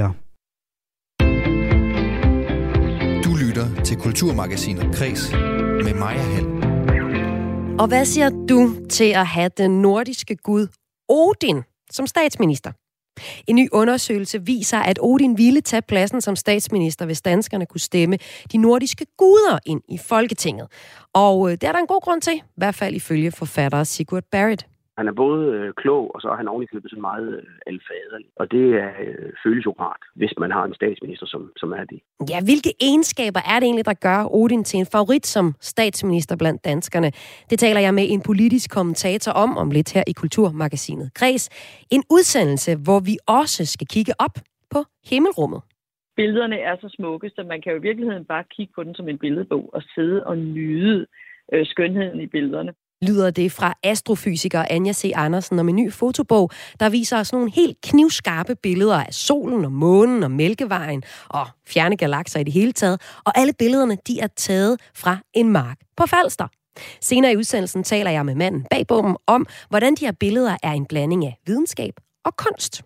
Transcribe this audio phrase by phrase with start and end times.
[0.00, 0.08] Ja.
[3.24, 5.32] Du lytter til Kulturmagasinet Kres
[5.84, 6.46] med Maja Hall.
[7.80, 10.66] Og hvad siger du til at have den nordiske gud
[11.08, 12.72] Odin som statsminister?
[13.46, 18.18] En ny undersøgelse viser, at Odin ville tage pladsen som statsminister, hvis danskerne kunne stemme
[18.52, 20.68] de nordiske guder ind i Folketinget.
[21.14, 24.24] Og øh, det er der en god grund til, i hvert fald ifølge forfatter Sigurd
[24.32, 24.66] Barrett.
[25.00, 28.28] Han er både øh, klog, og så er han ovenikøbet sådan meget øh, alfaderlig.
[28.40, 31.84] Og det er, øh, føles jo rart, hvis man har en statsminister, som, som er
[31.92, 32.00] det.
[32.30, 36.64] Ja, hvilke egenskaber er det egentlig, der gør Odin til en favorit som statsminister blandt
[36.64, 37.10] danskerne?
[37.50, 41.44] Det taler jeg med en politisk kommentator om, om lidt her i Kulturmagasinet Græs.
[41.90, 44.34] En udsendelse, hvor vi også skal kigge op
[44.70, 44.80] på
[45.10, 45.60] himmelrummet
[46.16, 49.08] billederne er så smukke, så man kan jo i virkeligheden bare kigge på den som
[49.08, 51.06] en billedbog og sidde og nyde
[51.52, 52.72] øh, skønheden i billederne
[53.02, 55.12] lyder det fra astrofysiker Anja C.
[55.14, 56.50] Andersen om en ny fotobog,
[56.80, 61.96] der viser os nogle helt knivskarpe billeder af solen og månen og mælkevejen og fjerne
[61.96, 63.00] galakser i det hele taget.
[63.24, 66.48] Og alle billederne, de er taget fra en mark på Falster.
[67.00, 70.72] Senere i udsendelsen taler jeg med manden bag bogen om, hvordan de her billeder er
[70.72, 72.82] en blanding af videnskab og kunst.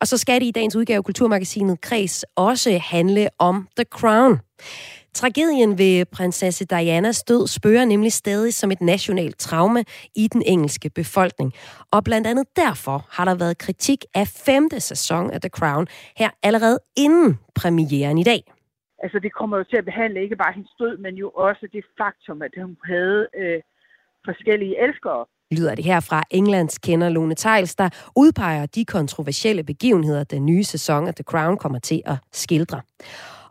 [0.00, 4.40] Og så skal det i dagens udgave af Kulturmagasinet Kreds også handle om The Crown.
[5.14, 9.84] Tragedien ved prinsesse Dianas død spørger nemlig stadig som et nationalt traume
[10.16, 11.52] i den engelske befolkning.
[11.90, 16.30] Og blandt andet derfor har der været kritik af femte sæson af The Crown her
[16.42, 18.42] allerede inden premieren i dag.
[19.02, 21.84] Altså det kommer jo til at behandle ikke bare hendes død, men jo også det
[21.98, 23.60] faktum, at hun havde øh,
[24.24, 30.24] forskellige elskere lyder det her fra Englands kender Lone Tejls, der udpeger de kontroversielle begivenheder,
[30.24, 32.80] den nye sæson af The Crown kommer til at skildre.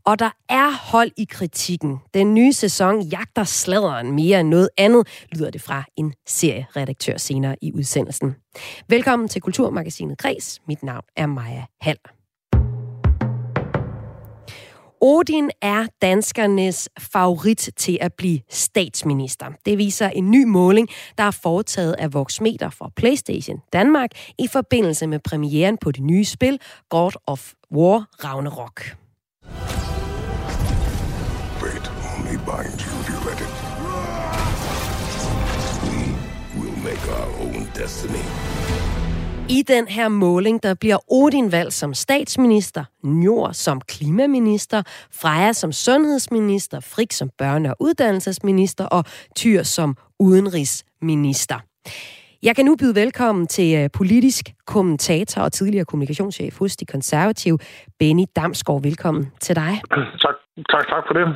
[0.05, 1.97] Og der er hold i kritikken.
[2.13, 7.55] Den nye sæson jagter sladeren mere end noget andet, lyder det fra en serieredaktør senere
[7.61, 8.35] i udsendelsen.
[8.89, 10.61] Velkommen til Kulturmagasinet Græs.
[10.67, 11.97] Mit navn er Maja Hall.
[15.01, 19.45] Odin er danskernes favorit til at blive statsminister.
[19.65, 25.07] Det viser en ny måling, der er foretaget af Voxmeter for PlayStation Danmark i forbindelse
[25.07, 29.02] med premieren på det nye spil God of War Ragnarok.
[32.45, 33.53] Bind you if you let it.
[35.89, 35.99] We
[36.59, 38.23] will make our own destiny.
[39.49, 45.71] I den her måling, der bliver Odin valgt som statsminister, Njord som klimaminister, Freja som
[45.71, 49.05] sundhedsminister, Frik som børne- og uddannelsesminister og
[49.35, 51.59] Tyr som udenrigsminister.
[52.43, 57.57] Jeg kan nu byde velkommen til øh, politisk kommentator og tidligere kommunikationschef hos De Konservative,
[57.99, 58.83] Benny Damsgaard.
[58.83, 59.81] Velkommen til dig.
[59.91, 60.35] Tak,
[60.69, 61.27] tak, tak for det.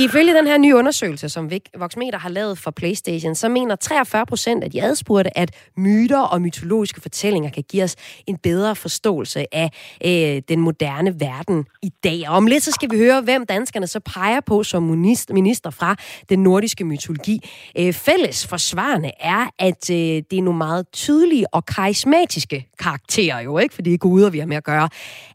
[0.00, 4.64] Ifølge den her nye undersøgelse, som Voxmeter har lavet for PlayStation, så mener 43 procent
[4.64, 9.70] af de adspurgte, at myter og mytologiske fortællinger kan give os en bedre forståelse af
[10.04, 12.28] øh, den moderne verden i dag.
[12.28, 14.82] Og om lidt så skal vi høre, hvem danskerne så peger på som
[15.30, 15.96] minister fra
[16.28, 17.50] den nordiske mytologi.
[17.78, 23.58] Øh, fælles forsvarende er, at øh, det er nogle meget tydelige og karismatiske karakterer jo,
[23.58, 23.74] ikke?
[23.74, 24.88] For det er guder, vi har med at gøre.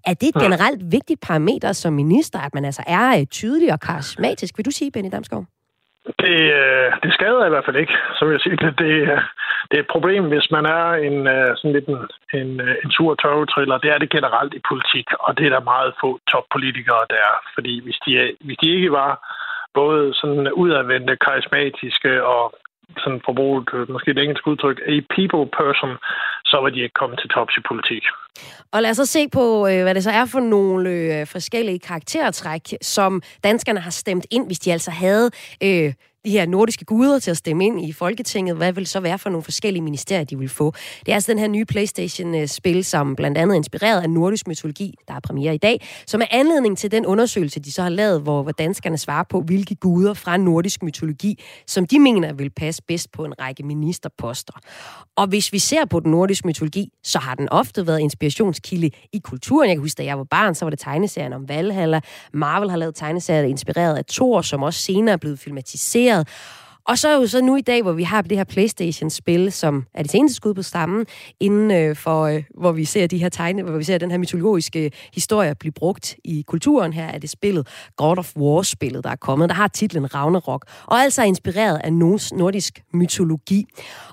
[0.05, 3.79] Er det et generelt vigtigt parameter som minister, at man altså er øh, tydelig og
[3.79, 4.52] karismatisk?
[4.57, 5.45] Vil du sige, Benny Damsgaard?
[6.23, 8.57] Det, øh, det skader i hvert fald ikke, så vil jeg sige.
[8.63, 9.21] Det, det, øh,
[9.69, 12.01] det er et problem, hvis man er en, øh, sådan lidt en,
[12.39, 12.49] en,
[12.83, 13.77] en sur tørvetriller.
[13.77, 17.35] Det er det generelt i politik, og det er der meget få toppolitikere, der er.
[17.55, 18.11] Fordi hvis de,
[18.45, 19.11] hvis de ikke var
[19.73, 22.53] både sådan udadvendte, karismatiske og
[23.03, 25.91] sådan forbruget, øh, måske et engelsk udtryk, a people person,
[26.45, 28.03] så var de ikke kommet til tops i politik.
[28.73, 31.79] Og lad os så se på, øh, hvad det så er for nogle øh, forskellige
[31.79, 35.31] karaktertræk, som danskerne har stemt ind, hvis de altså havde
[35.63, 35.93] øh,
[36.25, 38.55] de her nordiske guder til at stemme ind i Folketinget.
[38.55, 40.73] Hvad vil så være for nogle forskellige ministerier, de vil få?
[40.99, 44.95] Det er altså den her nye Playstation-spil, som blandt andet er inspireret af nordisk mytologi,
[45.07, 48.21] der er premiere i dag, som er anledning til den undersøgelse, de så har lavet,
[48.21, 52.81] hvor, hvor danskerne svarer på, hvilke guder fra nordisk mytologi, som de mener vil passe
[52.87, 54.53] bedst på en række ministerposter.
[55.15, 59.19] Og hvis vi ser på den nordiske mytologi, så har den ofte været inspirationskilde i
[59.19, 59.69] kulturen.
[59.69, 62.01] Jeg kan huske, da jeg var barn, så var det tegneserien om Valhalla.
[62.33, 66.27] Marvel har lavet tegneserier inspireret af Thor, som også senere er blevet filmatiseret produceret.
[66.87, 69.85] Og så er jo så nu i dag, hvor vi har det her PlayStation-spil, som
[69.93, 71.05] er det seneste skud på stammen,
[71.39, 74.17] inden øh, for, øh, hvor vi ser de her tegne, hvor vi ser den her
[74.17, 76.93] mytologiske øh, historie blive brugt i kulturen.
[76.93, 79.49] Her er det spillet God of War-spillet, der er kommet.
[79.49, 83.65] Der har titlen Ragnarok, og altså er inspireret af nordisk mytologi.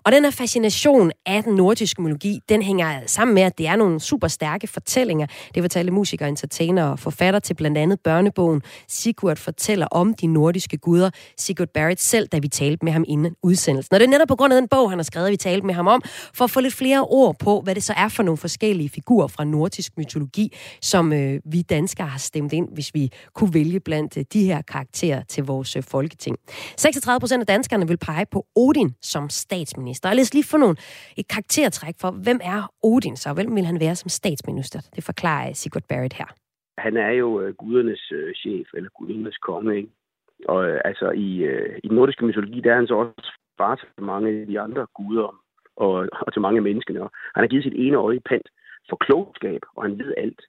[0.04, 3.76] Og den her fascination af den nordiske mytologi, den hænger sammen med, at det er
[3.76, 5.26] nogle super stærke fortællinger.
[5.54, 8.62] Det fortalte musikere, entertainer og forfatter til blandt andet børnebogen.
[8.88, 11.10] Sigurd fortæller om de nordiske guder.
[11.38, 13.94] Sigurd Barrett selv, da vi talte med ham inden udsendelsen.
[13.94, 15.74] Og det er netop på grund af den bog, han har skrevet, vi talte med
[15.74, 16.00] ham om,
[16.36, 19.28] for at få lidt flere ord på, hvad det så er for nogle forskellige figurer
[19.28, 20.46] fra nordisk mytologi,
[20.92, 23.04] som øh, vi danskere har stemt ind, hvis vi
[23.34, 26.36] kunne vælge blandt øh, de her karakterer til vores øh, folketing.
[26.76, 30.08] 36 procent af danskerne vil pege på Odin som statsminister.
[30.08, 30.76] Og lad os lige få nogle,
[31.16, 33.32] et karaktertræk for, hvem er Odin så?
[33.32, 34.80] Hvem vil han være som statsminister?
[34.96, 36.28] Det forklarer øh, Sigurd Barrett her.
[36.78, 39.88] Han er jo øh, gudernes øh, chef, eller gudernes konge, ikke?
[40.48, 43.74] Og øh, altså i, øh, i den nordiske mytologi, der er han så også far
[43.74, 45.40] til mange af de andre guder
[45.76, 47.02] og, og til mange mennesker.
[47.04, 48.48] Og han har givet sit ene øje i pant
[48.88, 50.42] for klogskab, og han ved alt.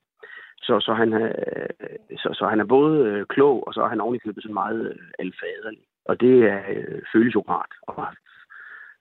[0.61, 1.27] Så, så, han, er,
[1.81, 4.81] øh, så, så han er både øh, klog, og så er han ovenikøbet sådan meget
[4.91, 5.83] øh, alfaderlig.
[6.05, 8.05] Og det øh, føles jo rart, og,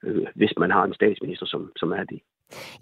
[0.03, 2.21] øh, hvis man har en statsminister, som, som er det.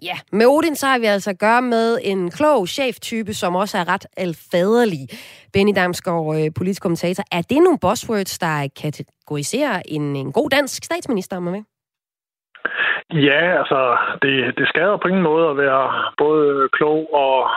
[0.02, 3.78] Ja, med Odin så har vi altså at gøre med en klog cheftype, som også
[3.78, 5.08] er ret alfaderlig.
[5.52, 7.24] Benny Damsgaard, øh, politisk kommentator.
[7.32, 11.62] Er det nogle buzzwords, der kategoriserer en, en god dansk statsminister, om med?
[13.12, 17.50] Ja, altså, det, det skader på ingen måde at være både klog og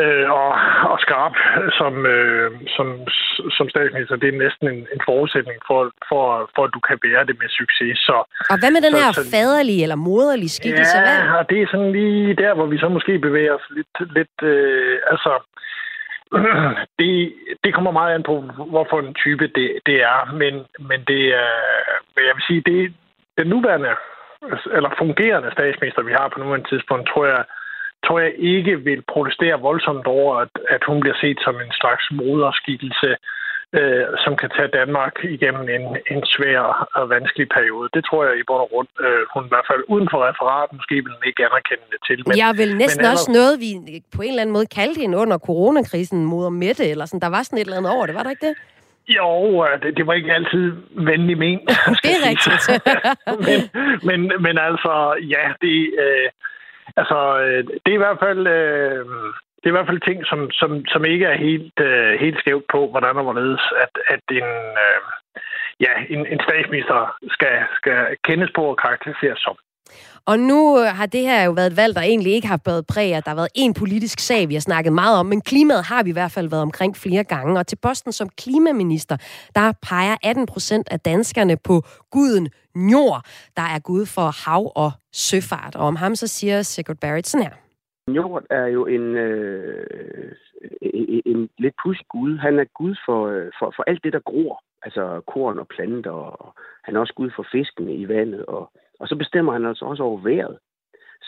[0.00, 0.50] øh, og,
[0.92, 1.34] og skarp
[1.78, 2.86] som, øh, som,
[3.56, 4.16] som statsminister.
[4.16, 7.48] Det er næsten en, en forudsætning for, for, for, at du kan bære det med
[7.60, 7.98] succes.
[8.08, 8.16] Så,
[8.52, 10.98] og hvad med den så, her så, faderlige eller moderlige skikkelse?
[10.98, 13.94] Ja, og det er sådan lige der, hvor vi så måske bevæger os lidt...
[14.16, 15.32] lidt øh, altså,
[17.00, 17.34] det,
[17.64, 18.34] det kommer meget an på,
[18.74, 20.54] hvorfor en type det, det er, men,
[20.88, 21.52] men det er,
[22.28, 22.94] jeg vil sige, det
[23.38, 23.94] den nuværende,
[24.76, 27.44] eller fungerende statsminister, vi har på nuværende tidspunkt, tror jeg,
[28.06, 32.04] tror jeg ikke vil protestere voldsomt over, at, at hun bliver set som en slags
[32.20, 33.10] moderskikkelse,
[33.78, 36.60] øh, som kan tage Danmark igennem en, en svær
[36.98, 37.88] og vanskelig periode.
[37.94, 40.70] Det tror jeg i bund og grund, øh, hun i hvert fald uden for referat
[40.78, 42.18] måske vil ikke anerkende det til.
[42.26, 43.70] Men, jeg vil næsten men også noget, vi
[44.16, 47.24] på en eller anden måde kaldte hende under coronakrisen, moder Mette, eller sådan.
[47.26, 48.54] Der var sådan et eller andet over det, var der ikke det?
[49.18, 50.64] Jo, det, det var ikke altid
[51.10, 51.58] venlig men.
[52.04, 52.62] det er rigtigt.
[53.46, 53.58] men,
[54.08, 54.92] men, men altså,
[55.34, 55.76] ja, det...
[56.04, 56.28] Øh,
[56.96, 58.46] Altså, øh, det er i hvert fald...
[58.46, 59.06] Øh,
[59.58, 62.64] det er i hvert fald ting, som, som, som ikke er helt, øh, helt skævt
[62.74, 64.50] på, hvordan og hvorledes, at, at en,
[64.86, 65.00] øh,
[65.80, 69.56] ja, en, en statsminister skal, skal kendes på og karakteriseres som.
[70.26, 72.86] Og nu øh, har det her jo været et valg, der egentlig ikke har været
[72.86, 75.84] præg at der har været en politisk sag, vi har snakket meget om, men klimaet
[75.84, 77.58] har vi i hvert fald været omkring flere gange.
[77.58, 79.16] Og til posten som klimaminister,
[79.54, 83.22] der peger 18 procent af danskerne på guden Njord,
[83.56, 85.76] der er gud for hav og søfart.
[85.76, 87.54] Og om ham så siger Sigurd Barrett sådan her.
[88.10, 90.32] Njord er jo en, øh,
[90.82, 92.38] en, en lidt pudsig gud.
[92.38, 94.62] Han er gud for, øh, for, for alt det, der gror.
[94.84, 96.54] Altså korn og planter, og
[96.84, 98.72] han er også gud for fiskene i vandet, og
[99.02, 100.58] og så bestemmer han altså også over vejret.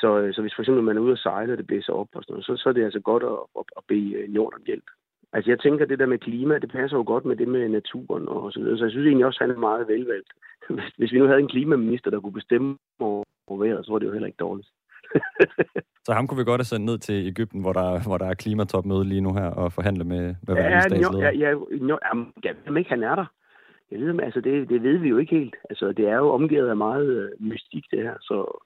[0.01, 2.09] Så, øh, så hvis for eksempel man er ude at sejle, og det blæser op
[2.15, 4.59] og sådan noget, så, så er det altså godt at, at, at bede øh, jorden
[4.59, 4.89] om hjælp.
[5.35, 8.29] Altså jeg tænker, det der med klima, det passer jo godt med det med naturen
[8.29, 8.79] og så videre.
[8.79, 10.31] Så jeg synes egentlig også, at han er meget velvalgt.
[10.71, 13.99] Hvis, hvis vi nu havde en klimaminister, der kunne bestemme over, over vejret, så var
[13.99, 14.69] det jo heller ikke dårligt.
[16.07, 18.35] så ham kunne vi godt have sendt ned til Ægypten, hvor der, hvor der er
[18.35, 21.19] klimatopmøde lige nu her, og forhandle med, med ja, statsleder.
[21.19, 21.57] Ja, ja, ja,
[22.45, 23.27] ja, ja, ikke han er der.
[23.91, 25.57] Jeg ved, altså det, det ved vi jo ikke helt.
[25.71, 28.61] Altså, det er jo omgivet af meget øh, mystik, det her, så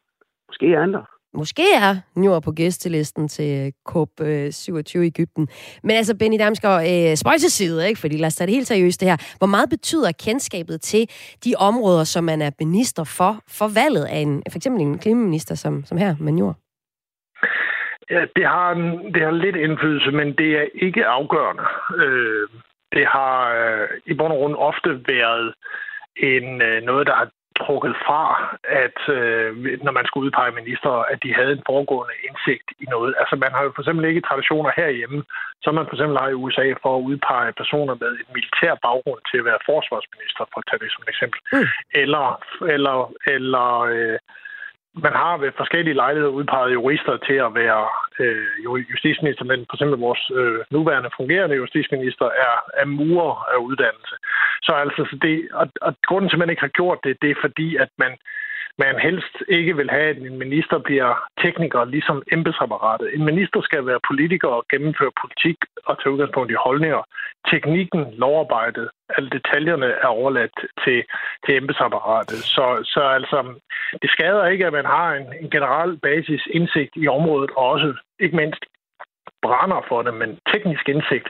[0.49, 1.05] måske er andre.
[1.35, 5.49] Måske er Njord på gæstelisten til COP27 i Ægypten.
[5.83, 8.01] Men altså, Benny Damsgaard, øh, spøj til side, ikke?
[8.01, 9.37] fordi lad os tage det helt seriøst det her.
[9.39, 11.11] Hvor meget betyder kendskabet til
[11.45, 15.55] de områder, som man er minister for, for valget af en, for eksempel en klimaminister
[15.55, 16.57] som, som her med Njord?
[18.11, 18.75] Ja, det har,
[19.15, 21.63] det har lidt indflydelse, men det er ikke afgørende.
[21.97, 22.49] Øh,
[22.93, 25.55] det har øh, i bund og grund ofte været
[26.17, 27.29] en, øh, noget, der har
[27.63, 28.23] trukket fra,
[28.85, 29.51] at øh,
[29.87, 33.13] når man skulle udpege minister, at de havde en foregående indsigt i noget.
[33.21, 35.21] Altså man har jo for eksempel ikke traditioner herhjemme,
[35.65, 39.23] som man for eksempel har i USA for at udpege personer med et militær baggrund
[39.31, 41.39] til at være forsvarsminister, for at tage det som et eksempel.
[41.55, 41.69] Mm.
[42.03, 42.27] Eller,
[42.75, 42.99] eller,
[43.35, 44.19] eller øh,
[45.07, 47.85] man har ved forskellige lejligheder udpeget jurister til at være
[48.23, 54.15] øh, justitsminister, men for eksempel vores øh, nuværende fungerende justitsminister er, er murer af uddannelse.
[54.63, 57.31] Så altså, så det, og, og grunden til, at man ikke har gjort det, det
[57.31, 58.13] er fordi, at man
[58.79, 61.11] man helst ikke vil have, at en minister bliver
[61.45, 63.15] tekniker, ligesom embedsapparatet.
[63.15, 65.57] En minister skal være politiker og gennemføre politik
[65.87, 67.03] og tage udgangspunkt i holdninger.
[67.51, 71.05] Teknikken, lovarbejdet, alle detaljerne er overladt til,
[71.45, 72.39] til embedsapparatet.
[72.55, 73.39] Så, så altså,
[74.03, 77.95] det skader ikke, at man har en, en generel basis indsigt i området, og også
[78.21, 78.65] ikke mindst
[79.43, 81.29] brænder for det, men teknisk indsigt,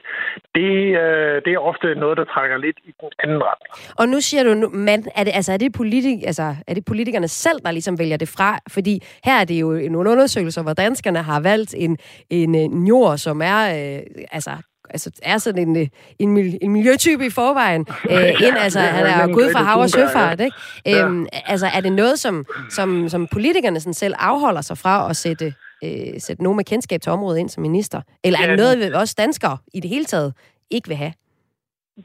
[0.54, 0.72] det,
[1.02, 3.70] øh, det er ofte noget, der trækker lidt i den anden retning.
[4.00, 7.28] Og nu siger du, man, er, det, altså, er, det politik, altså, er det politikerne
[7.28, 8.58] selv, der ligesom vælger det fra?
[8.68, 11.98] Fordi her er det jo nogle undersøgelser, hvor danskerne har valgt en,
[12.30, 14.50] en, en jord, som er øh, altså,
[14.90, 15.86] altså, er sådan en, øh,
[16.18, 17.86] en, en miljøtype i forvejen.
[18.10, 20.56] Øh, ind, altså, han er jo gud for hav og søfart, ikke?
[20.86, 21.04] Ja.
[21.04, 25.16] Øhm, altså, er det noget, som, som, som politikerne sådan selv afholder sig fra at
[25.16, 25.54] sætte,
[25.84, 28.00] øh, sætte nogen med kendskab til området ind som minister?
[28.24, 30.34] Eller er det noget, vi også danskere i det hele taget
[30.70, 31.12] ikke vil have?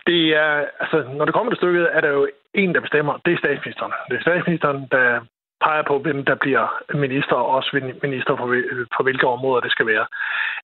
[0.08, 3.14] Det er, altså, når det kommer til stykket, er der jo en, der bestemmer.
[3.26, 3.94] Det er statsministeren.
[4.10, 5.20] Det er statsministeren, der
[5.66, 7.70] peger på, hvem der bliver minister, og også
[8.04, 8.48] minister for,
[8.96, 10.06] for hvilke områder det skal være.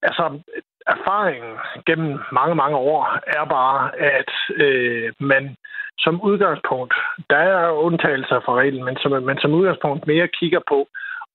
[0.01, 0.39] Altså,
[0.87, 1.53] erfaringen
[1.85, 4.31] gennem mange, mange år er bare, at
[4.65, 5.55] øh, man
[5.99, 6.93] som udgangspunkt,
[7.29, 10.87] der er undtagelser fra reglen, men som, man som udgangspunkt mere kigger på,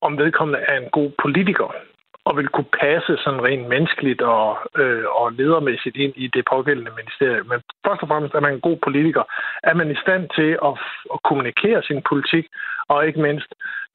[0.06, 1.68] om vedkommende er en god politiker
[2.28, 6.92] og vil kunne passe sådan rent menneskeligt og, øh, og ledermæssigt ind i det pågældende
[7.00, 7.46] ministerium.
[7.46, 9.24] Men først og fremmest er man en god politiker.
[9.62, 10.74] Er man i stand til at,
[11.14, 12.46] at kommunikere sin politik,
[12.88, 13.50] og ikke mindst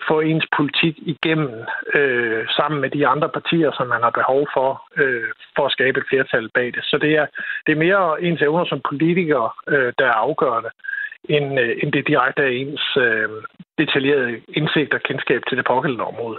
[0.08, 1.54] få ens politik igennem
[1.94, 6.00] øh, sammen med de andre partier, som man har behov for, øh, for at skabe
[6.00, 6.84] et flertal bag det.
[6.84, 7.26] Så det er,
[7.66, 10.70] det er mere ens evner som politiker, øh, der er afgørende
[11.24, 13.30] end, øh, end det direkte er ens øh,
[13.82, 14.26] detaljeret
[14.60, 16.38] indsigt og kendskab til det pågældende område.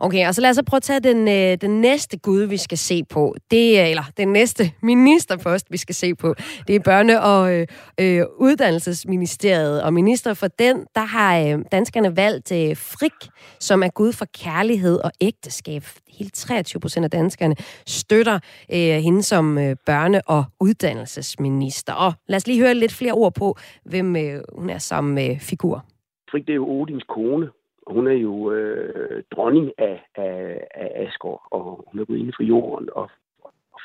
[0.00, 2.78] Okay, og så lad os prøve at tage den, øh, den næste gud, vi skal
[2.78, 3.34] se på.
[3.50, 6.34] Det, eller den næste ministerpost, vi skal se på.
[6.66, 7.66] Det er børne- og øh,
[8.00, 9.82] øh, uddannelsesministeriet.
[9.82, 14.26] Og minister for den, der har øh, danskerne valgt øh, Frik, som er gud for
[14.42, 15.82] kærlighed og ægteskab.
[16.18, 18.38] Helt 23 procent af danskerne støtter
[18.72, 21.92] øh, hende som øh, børne- og uddannelsesminister.
[21.92, 25.40] Og lad os lige høre lidt flere ord på, hvem øh, hun er som øh,
[25.40, 25.84] figur.
[26.30, 27.50] Frik, det er jo Odins kone,
[27.86, 32.42] hun er jo øh, dronning af, af, af Asgård, og hun er gået inde for
[32.42, 33.10] jorden, og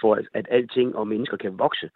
[0.02, 1.90] for at, at alting og mennesker kan vokse.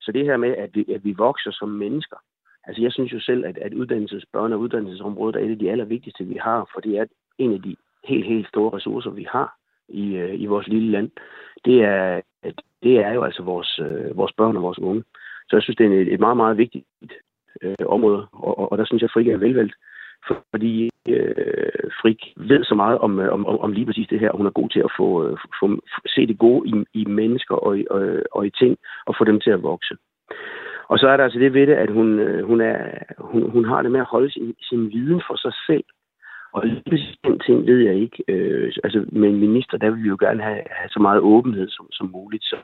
[0.00, 2.16] Så det her med, at vi, at vi vokser som mennesker,
[2.64, 6.24] altså jeg synes jo selv, at, at uddannelsesbørn og uddannelsesområdet er et af de allervigtigste,
[6.24, 7.04] vi har, for det er
[7.38, 9.56] en af de helt, helt store ressourcer, vi har
[9.88, 11.10] i, øh, i vores lille land.
[11.64, 12.20] Det er,
[12.82, 15.04] det er jo altså vores, øh, vores børn og vores unge.
[15.48, 16.84] Så jeg synes, det er et, et meget, meget vigtigt
[17.62, 19.74] øh, område, og, og der synes jeg, at Frik er velvalgt
[20.28, 24.36] fordi øh, Frik ved så meget øh, om, om, om lige præcis det her, og
[24.36, 25.66] hun er god til at få, øh, få,
[26.06, 29.50] se det gode i, i mennesker og, og, og i ting, og få dem til
[29.50, 29.94] at vokse.
[30.88, 32.78] Og så er der altså det ved det, at hun, øh, hun, er,
[33.18, 35.84] hun, hun har det med at holde sin, sin viden for sig selv.
[36.52, 38.24] Og lige præcis den ting ved jeg ikke.
[38.28, 41.68] Øh, altså med en minister, der vil vi jo gerne have, have så meget åbenhed
[41.68, 42.44] som, som muligt.
[42.44, 42.56] Så,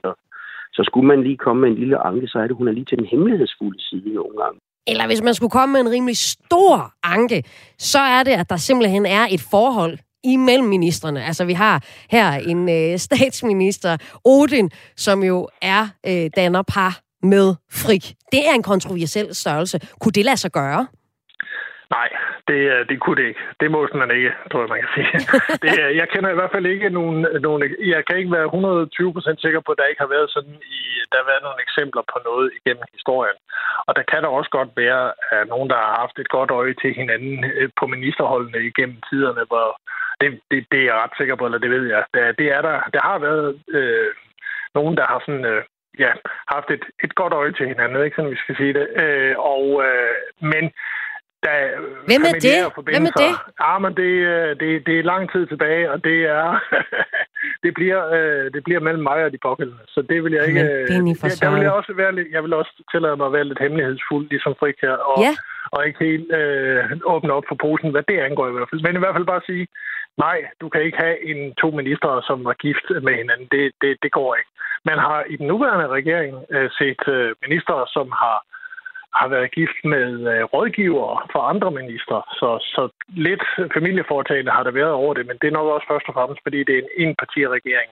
[0.73, 2.85] så skulle man lige komme med en lille anke, så er det, hun er lige
[2.85, 6.93] til den hemmelighedsfulde side nogle gange eller hvis man skulle komme med en rimelig stor
[7.03, 7.45] anke,
[7.79, 11.25] så er det, at der simpelthen er et forhold imellem ministerne.
[11.25, 17.55] Altså vi har her en øh, statsminister, Odin, som jo er øh, danner par med
[17.71, 18.15] Frik.
[18.33, 19.81] Det er en kontroversiel størrelse.
[20.01, 20.87] Kunne det lade sig gøre?
[21.97, 22.09] Nej,
[22.49, 23.43] det, det kunne det ikke.
[23.61, 25.13] Det må man ikke, tror jeg, man kan sige.
[25.63, 25.71] Det,
[26.01, 27.61] jeg kender i hvert fald ikke nogen, nogen...
[27.95, 28.49] Jeg kan ikke være
[29.37, 30.81] 120% sikker på, at der ikke har været sådan i...
[31.11, 33.39] Der har været nogle eksempler på noget igennem historien.
[33.87, 35.05] Og der kan der også godt være
[35.35, 39.43] at nogen, der har haft et godt øje til hinanden øh, på ministerholdene igennem tiderne,
[39.51, 39.69] hvor
[40.21, 42.03] det, det, det er jeg ret sikker på, eller det ved jeg.
[42.15, 42.77] Det, det er der.
[42.95, 44.11] Der har været øh,
[44.75, 45.45] nogen, der har sådan...
[45.45, 45.63] Øh,
[45.99, 46.13] ja,
[46.55, 48.87] haft et, et godt øje til hinanden, ikke sådan, vi skal sige det.
[49.03, 50.15] Øh, og, øh,
[50.53, 50.65] men
[51.47, 51.57] der
[52.11, 52.59] Hvem er det?
[52.91, 53.33] Hvem er det?
[53.65, 56.45] Ja, men det, øh, det, det er lang tid tilbage, og det er
[57.65, 59.85] det bliver øh, det bliver mellem mig og de pågældende.
[59.89, 60.63] Så det vil jeg ikke.
[60.63, 60.89] Men øh,
[61.25, 63.63] det, der vil jeg også være lidt, jeg vil også tillade mig at være lidt
[63.65, 65.33] hemmelighedsfuld, ligesom Frik her, og, ja.
[65.75, 68.83] og ikke helt øh, åbne op for posen, hvad det angår i hvert fald.
[68.87, 69.67] Men i hvert fald bare sige,
[70.19, 73.49] nej, du kan ikke have en to ministre, som var gift med hinanden.
[73.55, 74.51] Det, det, det går ikke.
[74.91, 78.37] Man har i den nuværende regering øh, set øh, ministre, som har
[79.19, 82.23] har været gift med øh, rådgivere for andre ministre.
[82.40, 83.45] Så, så lidt
[83.76, 86.59] familieforetagende har der været over det, men det er nok også først og fremmest, fordi
[86.64, 87.90] det er en enpartiregering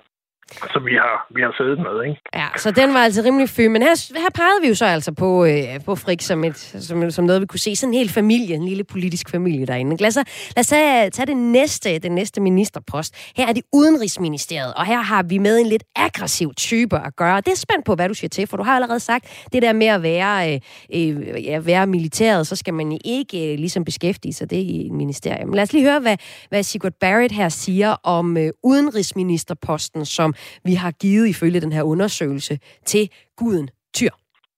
[0.73, 1.95] som vi har, vi har siddet med.
[2.09, 2.21] Ikke?
[2.35, 3.61] Ja, så den var altså rimelig fy.
[3.61, 7.11] Men her, her pegede vi jo så altså på, øh, på Frik som, et, som,
[7.11, 7.77] som noget, vi kunne se.
[7.77, 9.97] Sådan en hel familie, en lille politisk familie derinde.
[9.97, 10.17] Lad os,
[10.57, 13.33] lad os tage, tage det næste, den næste ministerpost.
[13.37, 17.37] Her er det Udenrigsministeriet, og her har vi med en lidt aggressiv type at gøre.
[17.37, 19.73] Det er spændt på, hvad du siger til, for du har allerede sagt, det der
[19.73, 20.61] med at være, øh,
[20.95, 24.93] øh, ja, være militæret, så skal man ikke øh, ligesom beskæftige sig det i et
[24.93, 25.53] ministerium.
[25.53, 26.17] Lad os lige høre, hvad,
[26.49, 31.83] hvad Sigurd Barrett her siger om øh, udenrigsministerposten, som vi har givet ifølge den her
[31.83, 34.15] undersøgelse til guden Tyr.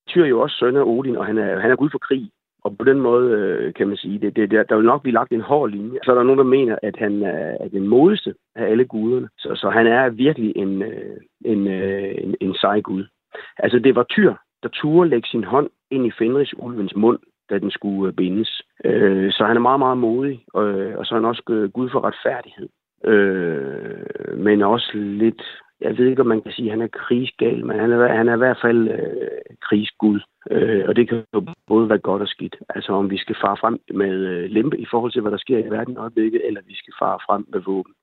[0.09, 2.31] Tyr er jo også søn af Odin, og han er, han er gud for krig.
[2.65, 5.15] Og på den måde, øh, kan man sige, det, det, der, der vil nok blive
[5.15, 5.99] lagt en hård linje.
[6.05, 9.29] Så er der nogen, der mener, at han er den modeste af alle guderne.
[9.39, 13.05] Så, så han er virkelig en, øh, en, øh, en, en sej gud.
[13.59, 17.19] Altså, det var Tyr, der turde lægge sin hånd ind i Fenris ulvens mund,
[17.51, 18.63] da den skulle bindes.
[19.37, 20.65] Så han er meget, meget modig, og,
[20.99, 22.69] og så er han også gud for retfærdighed.
[24.37, 25.43] Men også lidt
[25.81, 28.29] jeg ved ikke, om man kan sige, at han er krigsgal, men han er, han
[28.29, 30.21] er i hvert fald øh, krigsgud.
[30.51, 32.57] Øh, og det kan jo både være godt og skidt.
[32.69, 35.59] Altså om vi skal fare frem med øh, lempe i forhold til, hvad der sker
[35.59, 37.95] i verden i øjeblikket, eller vi skal fare frem med våben.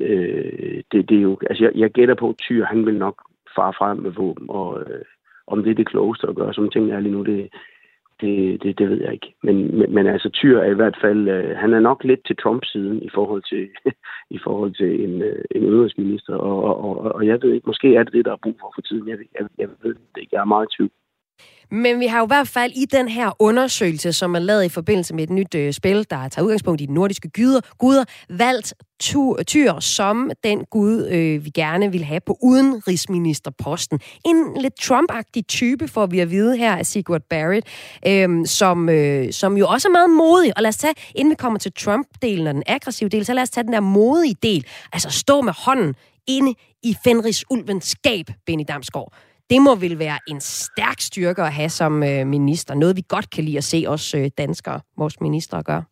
[0.00, 3.22] Øh, det, det er jo, altså jeg, jeg gætter på, at Tyr, han vil nok
[3.56, 5.04] fare frem med våben, og øh,
[5.46, 7.48] om det er det klogeste at gøre, som tingene er lige nu, det,
[8.24, 9.34] det, det, det ved jeg ikke.
[9.42, 12.36] Men, men, men altså, Tyr er i hvert fald, øh, han er nok lidt til
[12.36, 13.64] Trump-siden i forhold til,
[14.36, 17.96] i forhold til en, øh, en udenrigsminister, og, og, og, og jeg ved ikke, måske
[17.96, 19.08] er det det, der er brug for for tiden.
[19.08, 20.34] Jeg, jeg, jeg ved det ikke.
[20.36, 20.90] Jeg er meget i tvivl.
[21.70, 24.68] Men vi har jo i hvert fald i den her undersøgelse, som er lavet i
[24.68, 28.74] forbindelse med et nyt øh, spil, der tager udgangspunkt i de nordiske guder, guder valgt
[29.46, 34.00] Tyr som den gud, øh, vi gerne vil have på udenrigsministerposten.
[34.26, 37.66] En lidt Trump-agtig type, får vi at vide her af Sigurd Barrett,
[38.06, 40.52] øh, som, øh, som jo også er meget modig.
[40.56, 43.42] Og lad os tage, inden vi kommer til Trump-delen og den aggressive del, så lad
[43.42, 44.66] os tage den der modige del.
[44.92, 45.94] Altså stå med hånden
[46.26, 49.12] inde i Fenris ulvens skab, Benny Damsgaard.
[49.50, 52.74] Det må vel være en stærk styrke at have som øh, minister.
[52.74, 55.84] Noget, vi godt kan lide at se os øh, danskere, vores minister gøre.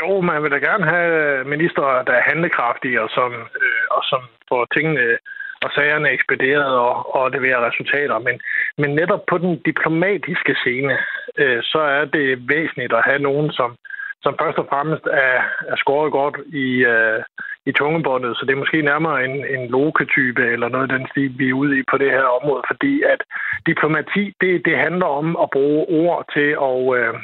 [0.00, 4.02] Jo, man vil da gerne have øh, ministerer, der er handlekraftige og som, øh, og
[4.10, 5.18] som får tingene
[5.64, 8.18] og sagerne ekspederet og, og leverer resultater.
[8.18, 8.36] Men,
[8.78, 10.96] men netop på den diplomatiske scene,
[11.38, 13.76] øh, så er det væsentligt at have nogen, som,
[14.22, 15.36] som først og fremmest er,
[15.72, 17.20] er skåret godt i, øh,
[17.66, 21.32] i tungebåndet, så det er måske nærmere en, en loketype eller noget af den stil,
[21.38, 23.20] vi er ude i på det her område, fordi at
[23.66, 27.14] diplomati, det, det handler om at bruge ord til at, øh,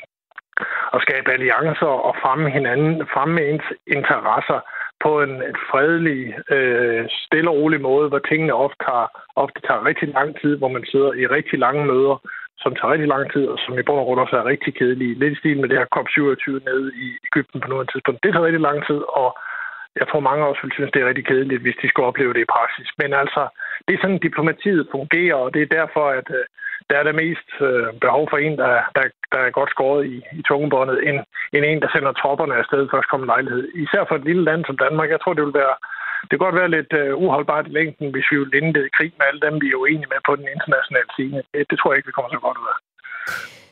[0.95, 4.61] at skabe alliancer og fremme hinanden, fremme ens interesser
[5.05, 5.35] på en
[5.71, 6.23] fredelig,
[6.57, 9.07] øh, stille og rolig måde, hvor tingene ofte tager,
[9.37, 12.17] ofte tager rigtig lang tid, hvor man sidder i rigtig lange møder,
[12.63, 15.19] som tager rigtig lang tid, og som i bund og grund også er rigtig kedelige.
[15.19, 18.23] Lidt i stil med det her COP27 nede i Ægypten på nuværende tidspunkt.
[18.23, 19.29] Det tager rigtig lang tid, og
[20.01, 22.43] jeg tror, mange også vil synes, det er rigtig kedeligt, hvis de skulle opleve det
[22.43, 22.89] i praksis.
[22.99, 23.43] Men altså,
[23.87, 26.45] det er sådan, diplomatiet fungerer, og det er derfor, at uh,
[26.91, 30.17] der er der mest uh, behov for en, der, der, der er godt skåret i,
[30.39, 31.19] i tungebåndet, end,
[31.55, 33.63] end en, der sender tropperne afsted først kommer lejlighed.
[33.85, 35.11] Især for et lille land som Danmark.
[35.11, 35.77] Jeg tror, det vil være
[36.23, 39.27] det kan godt være lidt øh, uholdbart i længden, hvis vi vil indlede krig med
[39.27, 41.43] alle dem, vi er uenige med på den internationale scene.
[41.53, 42.79] Det, det tror jeg ikke, vi kommer så godt ud af.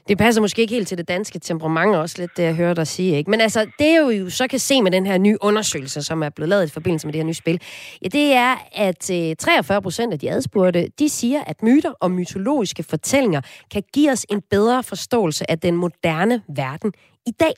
[0.08, 2.86] Det passer måske ikke helt til det danske temperament også lidt, det jeg hører dig
[2.86, 3.16] sige.
[3.16, 3.30] Ikke?
[3.30, 6.28] Men altså, det er jo så kan se med den her nye undersøgelse, som er
[6.28, 7.60] blevet lavet i forbindelse med det her nye spil,
[8.02, 12.10] ja, det er, at øh, 43 procent af de adspurgte, de siger, at myter og
[12.10, 13.40] mytologiske fortællinger
[13.70, 16.92] kan give os en bedre forståelse af den moderne verden
[17.26, 17.54] i dag.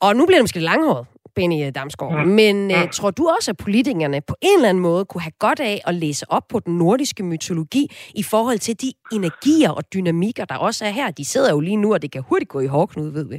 [0.00, 2.26] Og nu bliver det måske langhåret, Benny Damsgaard.
[2.26, 2.32] Mm.
[2.40, 2.56] Men.
[2.70, 5.76] Uh, tror du også, at politikerne på en eller anden måde kunne have godt af
[5.88, 7.84] at læse op på den nordiske mytologi
[8.22, 11.08] i forhold til de energier og dynamikker, der også er her?
[11.10, 13.38] De sidder jo lige nu, og det kan hurtigt gå i hårdknud, ved vi.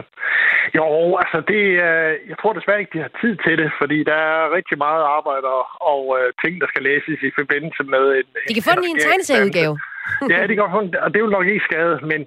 [0.78, 0.86] jo,
[1.22, 4.54] altså det, uh, jeg tror desværre ikke, de har tid til det, fordi der er
[4.58, 8.26] rigtig meget arbejde og, og uh, ting, der skal læses i forbindelse med en...
[8.48, 9.74] De kan få den i en tegneserieudgave.
[10.32, 12.20] ja, det kan få og det vil nok ikke skade, men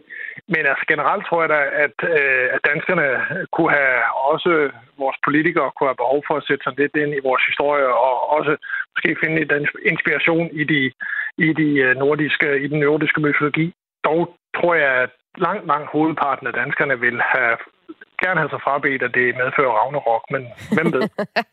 [0.47, 3.07] men altså generelt tror jeg da, at, øh, at danskerne
[3.55, 3.97] kunne have,
[4.31, 4.51] også
[4.97, 8.15] vores politikere kunne have behov for at sætte sig lidt ind i vores historie, og
[8.37, 8.53] også
[8.93, 9.51] måske finde lidt
[9.91, 10.81] inspiration i, de,
[11.45, 13.67] i, de øh, nordiske, i den nordiske mytologi.
[14.07, 14.21] Dog
[14.57, 17.57] tror jeg, at langt, langt hovedparten af danskerne vil have
[18.23, 20.43] gerne have sig frabedt, at det medfører Ragnarok, men
[20.75, 21.01] hvem ved?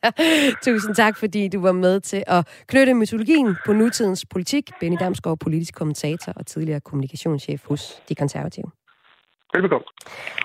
[0.67, 4.65] Tusind tak, fordi du var med til at knytte mytologien på nutidens politik.
[4.81, 8.71] Benny Damsgaard, politisk kommentator og tidligere kommunikationschef hos De Konservative.
[9.55, 9.87] Velbekomme.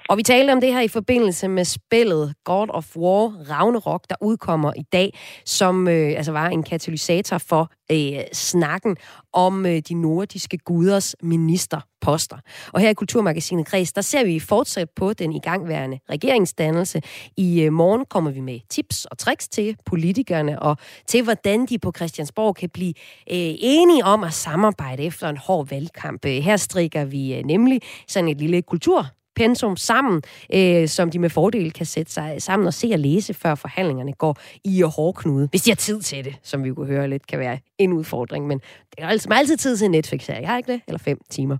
[0.09, 4.15] Og vi talte om det her i forbindelse med spillet God of War Ragnarok, der
[4.21, 8.97] udkommer i dag, som øh, altså var en katalysator for øh, snakken
[9.33, 12.37] om øh, de nordiske guders minister poster.
[12.73, 17.01] Og her i Kulturmagasinet Kreds, der ser vi fortsat på den igangværende regeringsdannelse.
[17.37, 21.79] I øh, morgen kommer vi med tips og tricks til politikerne og til, hvordan de
[21.79, 22.93] på Christiansborg kan blive
[23.31, 26.25] øh, enige om at samarbejde efter en hård valgkamp.
[26.25, 30.21] Øh, her strikker vi nemlig sådan et lille kultur pensum sammen,
[30.53, 34.13] øh, som de med fordel kan sætte sig sammen og se og læse, før forhandlingerne
[34.13, 35.47] går i og hårdknude.
[35.51, 38.47] Hvis de har tid til det, som vi kunne høre lidt, kan være en udfordring.
[38.47, 40.81] Men det er altså altid tid til Netflix her, jeg har ikke det?
[40.87, 41.57] Eller fem timer.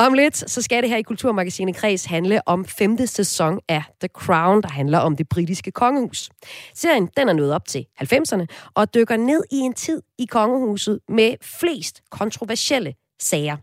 [0.00, 4.08] Om lidt, så skal det her i Kulturmagasinet Kreds handle om femte sæson af The
[4.08, 6.30] Crown, der handler om det britiske kongehus.
[6.74, 11.00] Serien den er nået op til 90'erne og dykker ned i en tid i kongehuset
[11.08, 13.56] med flest kontroversielle sager.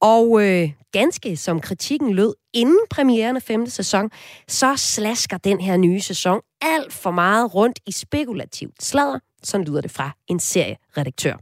[0.00, 4.10] Og øh, ganske som kritikken lød inden premieren af femte sæson,
[4.48, 9.80] så slasker den her nye sæson alt for meget rundt i spekulativt sladder, som lyder
[9.80, 11.36] det fra en serieredaktør.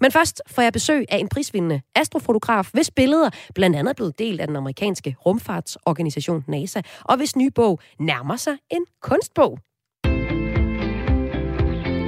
[0.00, 4.18] Men først får jeg besøg af en prisvindende astrofotograf, hvis billeder blandt andet er blevet
[4.18, 9.58] delt af den amerikanske rumfartsorganisation NASA, og hvis nye bog nærmer sig en kunstbog.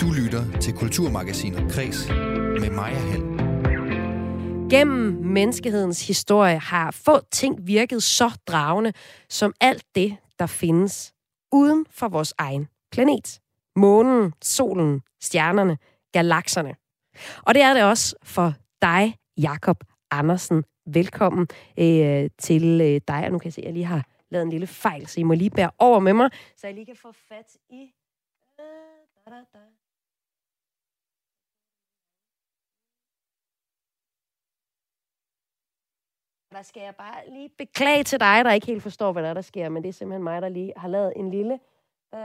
[0.01, 2.09] Du lytter til Kulturmagasinet Kres
[2.61, 3.30] med Maja Hall.
[4.71, 8.93] Gennem menneskehedens historie har få ting virket så dragende
[9.29, 11.13] som alt det, der findes
[11.53, 13.41] uden for vores egen planet.
[13.77, 15.79] Månen, solen, stjernerne,
[16.13, 16.75] galakserne.
[17.43, 20.65] Og det er det også for dig, Jakob Andersen.
[20.87, 23.25] Velkommen øh, til øh, dig.
[23.25, 25.23] Og nu kan jeg se, at jeg lige har lavet en lille fejl, så I
[25.23, 27.93] må lige bære over med mig, så jeg lige kan få fat i...
[28.61, 28.65] Øh,
[29.27, 29.80] da, da, da.
[36.53, 39.35] Der skal jeg bare lige beklage til dig, der ikke helt forstår, hvad der, er,
[39.35, 41.53] der sker, men det er simpelthen mig, der lige har lavet en lille
[42.15, 42.21] øh,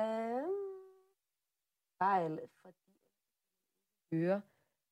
[2.03, 2.77] fejl, fordi
[4.13, 4.41] høre.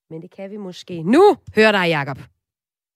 [0.10, 1.04] Men det kan vi måske.
[1.04, 2.18] Nu hører dig, Jakob.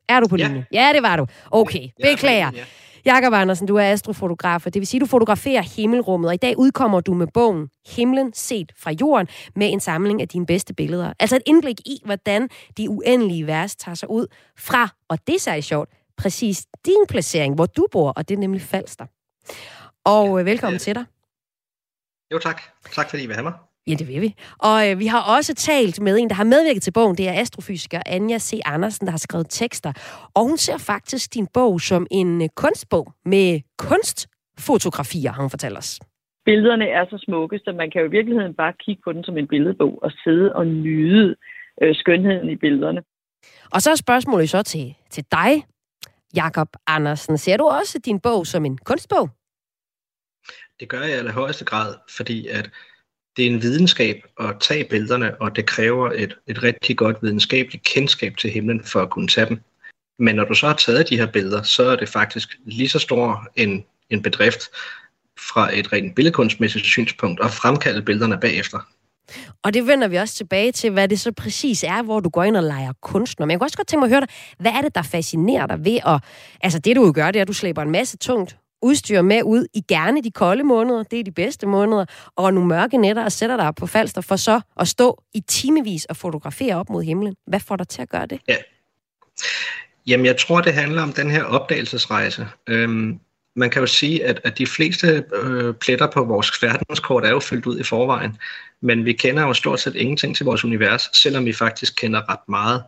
[0.09, 0.47] Er du på Ja.
[0.47, 0.65] linje?
[0.71, 1.25] Ja, det var du.
[1.51, 2.51] Okay, beklager.
[2.53, 2.65] Ja.
[3.05, 6.57] Jakob Andersen, du er astrofotograf, og det vil sige, du fotograferer himmelrummet, og i dag
[6.57, 11.13] udkommer du med bogen Himlen set fra jorden med en samling af dine bedste billeder.
[11.19, 15.61] Altså et indblik i, hvordan de uendelige vers tager sig ud fra, og det er
[15.61, 19.05] sjovt, præcis din placering, hvor du bor, og det er nemlig Falster.
[20.05, 20.77] Og øh, velkommen Ja.
[20.79, 21.05] til dig.
[22.33, 22.61] Jo, tak.
[22.95, 23.53] Tak fordi I vil have mig.
[23.87, 24.35] Ja, det vil vi.
[24.59, 27.17] Og øh, vi har også talt med en, der har medvirket til bogen.
[27.17, 28.59] Det er astrofysiker Anja C.
[28.65, 29.91] Andersen, der har skrevet tekster.
[30.33, 35.77] Og hun ser faktisk din bog som en øh, kunstbog med kunstfotografier, har hun fortalt
[35.77, 35.99] os.
[36.45, 39.37] Billederne er så smukke, så man kan jo i virkeligheden bare kigge på den som
[39.37, 41.35] en billedbog og sidde og nyde
[41.81, 43.01] øh, skønheden i billederne.
[43.71, 45.51] Og så er spørgsmålet så til, til dig,
[46.35, 47.37] Jakob Andersen.
[47.37, 49.29] Ser du også din bog som en kunstbog?
[50.79, 52.69] Det gør jeg i allerhøjeste grad, fordi at
[53.37, 57.83] det er en videnskab at tage billederne, og det kræver et, et rigtig godt videnskabeligt
[57.83, 59.61] kendskab til himlen for at kunne tage dem.
[60.19, 62.99] Men når du så har taget de her billeder, så er det faktisk lige så
[62.99, 64.61] stor en, en bedrift
[65.39, 68.79] fra et rent billedkunstmæssigt synspunkt at fremkalde billederne bagefter.
[69.63, 72.43] Og det vender vi også tilbage til, hvad det så præcis er, hvor du går
[72.43, 73.45] ind og leger kunstner.
[73.45, 75.67] Men jeg kunne også godt tænke mig at høre dig, hvad er det, der fascinerer
[75.67, 76.23] dig ved at...
[76.63, 79.43] Altså det, du jo gør, det er, at du slæber en masse tungt udstyr med
[79.43, 83.23] ud i gerne de kolde måneder, det er de bedste måneder, og nogle mørke nætter
[83.23, 87.03] og sætter dig på falster for så at stå i timevis og fotografere op mod
[87.03, 87.35] himlen.
[87.47, 88.39] Hvad får dig til at gøre det?
[88.47, 88.55] Ja.
[90.07, 92.47] Jamen, jeg tror, det handler om den her opdagelsesrejse.
[92.67, 93.19] Øhm,
[93.57, 97.39] man kan jo sige, at, at de fleste øh, pletter på vores verdenskort er jo
[97.39, 98.37] fyldt ud i forvejen,
[98.81, 102.49] men vi kender jo stort set ingenting til vores univers, selvom vi faktisk kender ret
[102.49, 102.83] meget.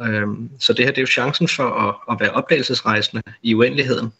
[0.00, 4.12] Øhm, så det her det er jo chancen for at, at være opdagelsesrejsende i uendeligheden.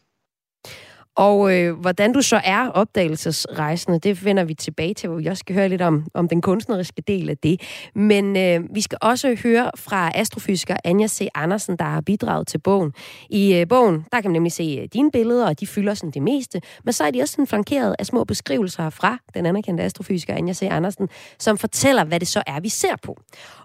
[1.17, 5.41] Og øh, hvordan du så er opdagelsesrejsende, det vender vi tilbage til, hvor vi også
[5.41, 7.61] skal høre lidt om, om den kunstneriske del af det.
[7.95, 11.29] Men øh, vi skal også høre fra astrofysiker Anja C.
[11.35, 12.93] Andersen, der har bidraget til bogen.
[13.31, 16.11] I øh, bogen, der kan man nemlig se øh, dine billeder, og de fylder sådan
[16.11, 16.61] det meste.
[16.85, 20.53] Men så er de også sådan flankeret af små beskrivelser fra den anerkendte astrofysiker Anja
[20.53, 20.63] C.
[20.71, 23.17] Andersen, som fortæller, hvad det så er, vi ser på.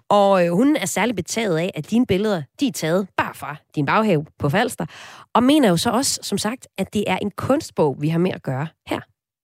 [0.08, 3.56] Og øh, hun er særlig betaget af, at dine billeder, de er taget bare fra
[3.74, 4.86] din baghave på Falster,
[5.34, 8.32] og mener jo så også, som sagt, at det er en kunstbog, vi har med
[8.34, 9.00] at gøre her.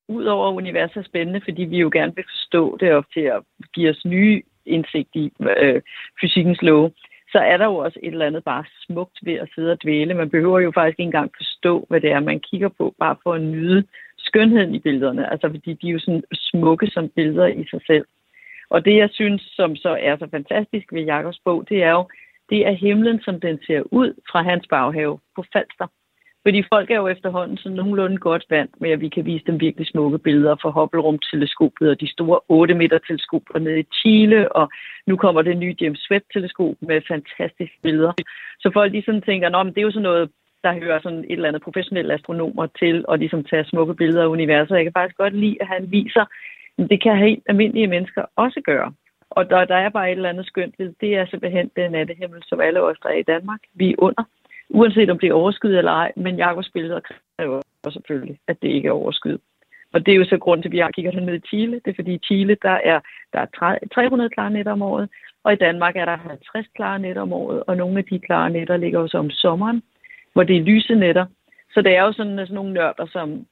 [0.09, 3.43] Udover universet er spændende, fordi vi jo gerne vil forstå det og til at
[3.75, 5.83] give os nye indsigt i øh,
[6.21, 6.91] fysikkens love,
[7.33, 10.15] så er der jo også et eller andet bare smukt ved at sidde og dvæle.
[10.15, 13.35] Man behøver jo faktisk ikke engang forstå, hvad det er, man kigger på, bare for
[13.35, 13.85] at nyde
[14.19, 15.31] skønheden i billederne.
[15.33, 18.07] Altså fordi de er jo sådan smukke som billeder i sig selv.
[18.71, 22.09] Og det, jeg synes, som så er så fantastisk ved Jakobs bog, det er jo,
[22.51, 25.87] det er himlen, som den ser ud fra hans baghave på Falster.
[26.47, 29.61] Fordi folk er jo efterhånden sådan nogenlunde godt vant med, at vi kan vise dem
[29.61, 34.71] virkelig smukke billeder fra Hubble-rumteleskopet og de store 8 meter teleskoper nede i Chile, og
[35.07, 38.13] nu kommer det nye James Webb-teleskop med fantastiske billeder.
[38.61, 40.31] Så folk de sådan tænker, Nå, men det er jo sådan noget,
[40.65, 44.29] der hører sådan et eller andet professionelle astronomer til, og ligesom tage smukke billeder af
[44.37, 44.77] universet.
[44.77, 46.25] Jeg kan faktisk godt lide, at han viser,
[46.79, 48.93] at det kan helt almindelige mennesker også gøre.
[49.31, 52.43] Og der, der er bare et eller andet skønt ved, det er simpelthen den nattehimmel,
[52.47, 54.25] som alle os, der er i Danmark, vi er under.
[54.71, 57.01] Uanset om det er overskyet eller ej, men Jakobs billeder
[57.39, 59.41] kræver selvfølgelig, at det ikke er overskyet.
[59.93, 61.81] Og det er jo så grund til, at vi kigger ned i Chile.
[61.85, 63.01] Det er fordi i Chile, der er,
[63.33, 65.09] der er 300 klare nætter om året,
[65.45, 68.51] og i Danmark er der 50 klare nætter om året, og nogle af de klare
[68.51, 69.83] nætter ligger jo om sommeren,
[70.33, 71.27] hvor det er lyse nætter.
[71.75, 73.47] Så det er jo sådan, sådan nogle nørder, som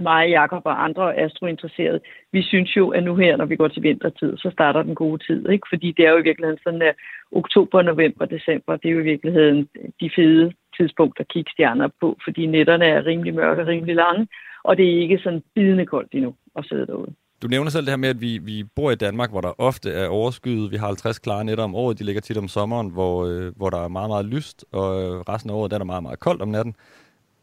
[0.00, 2.00] mig, Jakob og andre astrointeresserede,
[2.32, 5.26] vi synes jo, at nu her, når vi går til vintertid, så starter den gode
[5.26, 5.48] tid.
[5.48, 5.66] Ikke?
[5.72, 6.94] Fordi det er jo i virkeligheden sådan, at
[7.32, 9.68] oktober, november, december, det er jo i virkeligheden
[10.00, 14.28] de fede tidspunkter at kigge stjerner på, fordi nætterne er rimelig mørke og rimelig lange,
[14.64, 17.14] og det er ikke sådan bidende koldt endnu at sidde derude.
[17.42, 19.90] Du nævner selv det her med, at vi, vi bor i Danmark, hvor der ofte
[19.90, 20.70] er overskyet.
[20.70, 21.98] Vi har 50 klare nætter om året.
[21.98, 25.20] De ligger tit om sommeren, hvor, øh, hvor der er meget, meget lyst, og øh,
[25.20, 26.74] resten af året der er der meget, meget koldt om natten.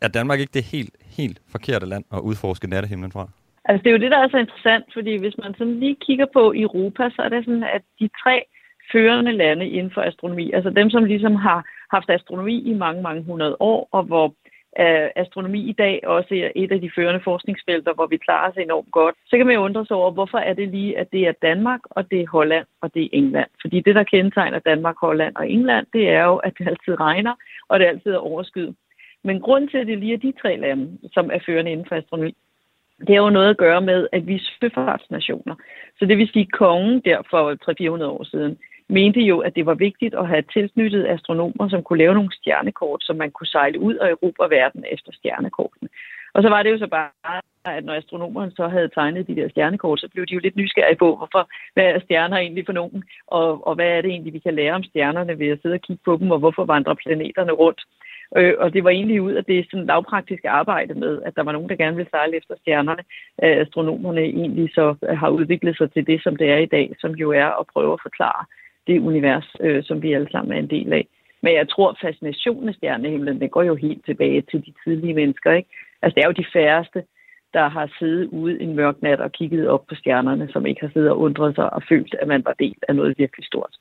[0.01, 3.29] Er Danmark ikke det helt, helt forkerte land at udforske nattehimlen fra?
[3.65, 6.25] Altså, det er jo det, der er så interessant, fordi hvis man sådan lige kigger
[6.33, 8.43] på Europa, så er det sådan, at de tre
[8.91, 13.23] førende lande inden for astronomi, altså dem, som ligesom har haft astronomi i mange, mange
[13.23, 14.27] hundrede år, og hvor
[14.79, 18.57] øh, astronomi i dag også er et af de førende forskningsfelter, hvor vi klarer os
[18.57, 21.27] enormt godt, så kan man jo undre sig over, hvorfor er det lige, at det
[21.27, 23.49] er Danmark, og det er Holland, og det er England.
[23.61, 27.35] Fordi det, der kendetegner Danmark, Holland og England, det er jo, at det altid regner,
[27.69, 28.75] og det altid er overskyet.
[29.23, 31.95] Men grund til, at det lige er de tre lande, som er førende inden for
[31.95, 32.35] astronomi,
[32.99, 35.55] det har jo noget at gøre med, at vi er søfartsnationer.
[35.99, 37.43] Så det vil sige, at kongen der for
[38.01, 38.57] 300-400 år siden
[38.89, 43.03] mente jo, at det var vigtigt at have tilknyttet astronomer, som kunne lave nogle stjernekort,
[43.03, 45.89] så man kunne sejle ud og erobre verden efter stjernekortene.
[46.33, 49.49] Og så var det jo så bare, at når astronomerne så havde tegnet de der
[49.49, 53.03] stjernekort, så blev de jo lidt nysgerrige på, hvorfor, hvad er stjerner egentlig for nogen,
[53.27, 55.81] og, og hvad er det egentlig, vi kan lære om stjernerne ved at sidde og
[55.81, 57.81] kigge på dem, og hvorfor vandrer planeterne rundt.
[58.37, 61.51] Øh, og det var egentlig ud af det sådan lavpraktiske arbejde med, at der var
[61.51, 63.03] nogen, der gerne ville sejle efter stjernerne.
[63.43, 66.95] Øh, astronomerne egentlig så øh, har udviklet sig til det, som det er i dag,
[66.99, 68.45] som jo er at prøve at forklare
[68.87, 71.07] det univers, øh, som vi alle sammen er en del af.
[71.41, 75.51] Men jeg tror, fascinationen af stjernehimlen, den går jo helt tilbage til de tidlige mennesker.
[75.51, 75.69] Ikke?
[76.01, 77.03] Altså, det er jo de færreste,
[77.53, 80.89] der har siddet ude en mørk nat og kigget op på stjernerne, som ikke har
[80.93, 83.75] siddet og undret sig og følt, at man var del af noget virkelig stort.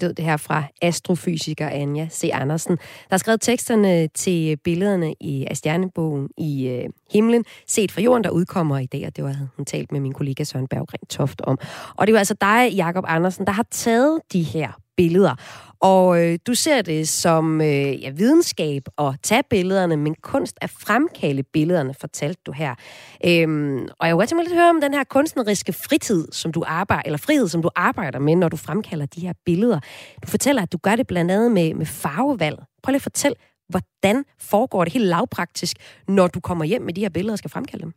[0.00, 2.30] Lød det her fra astrofysiker Anja C.
[2.32, 8.00] Andersen, der har skrevet teksterne til billederne i af stjernebogen i øh, himlen, set fra
[8.00, 11.06] jorden, der udkommer i dag, og det var hun talt med min kollega Søren Berggren
[11.10, 11.58] Toft om.
[11.96, 15.34] Og det var altså dig, Jakob Andersen, der har taget de her billeder.
[15.80, 20.70] Og øh, du ser det som øh, ja, videnskab at tage billederne, men kunst at
[20.70, 22.74] fremkalde billederne, fortalte du her.
[23.26, 27.02] Øhm, og jeg vil godt lidt høre om den her kunstneriske fritid, som du arbejder,
[27.04, 29.80] eller frihed, som du arbejder med, når du fremkalder de her billeder.
[30.22, 32.58] Du fortæller, at du gør det blandt andet med, med farvevalg.
[32.82, 33.36] Prøv lige at fortælle,
[33.68, 35.76] hvordan foregår det helt lavpraktisk,
[36.08, 37.92] når du kommer hjem med de her billeder og skal fremkalde dem?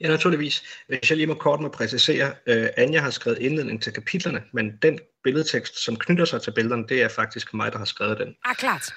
[0.00, 0.62] Ja, naturligvis.
[0.88, 4.72] Hvis jeg lige må kort må præcisere, øh, Anja har skrevet indledning til kapitlerne, men
[4.82, 8.34] den billedtekst, som knytter sig til billederne, det er faktisk mig, der har skrevet den.
[8.44, 8.94] Ah, klart.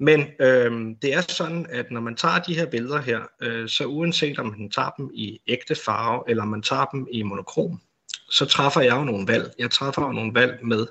[0.00, 0.70] Men øh,
[1.02, 4.46] det er sådan, at når man tager de her billeder her, øh, så uanset om
[4.46, 7.80] man tager dem i ægte farve, eller man tager dem i monokrom,
[8.30, 9.52] så træffer jeg jo nogle valg.
[9.58, 10.86] Jeg træffer jo nogle valg med,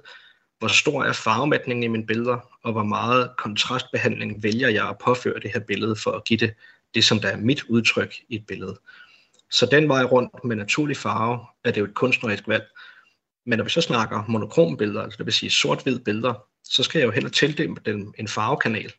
[0.60, 5.40] hvor stor er farvemætningen i mine billeder, og hvor meget kontrastbehandling vælger jeg at påføre
[5.40, 6.54] det her billede, for at give det
[6.94, 8.80] det, som der er mit udtryk i et billede.
[9.52, 12.66] Så den vej rundt med naturlig farve, er det jo et kunstnerisk valg.
[13.48, 16.34] Men når vi så snakker monokrom billeder, altså det vil sige sort-hvid billeder,
[16.64, 18.94] så skal jeg jo heller tildele dem en farvekanal.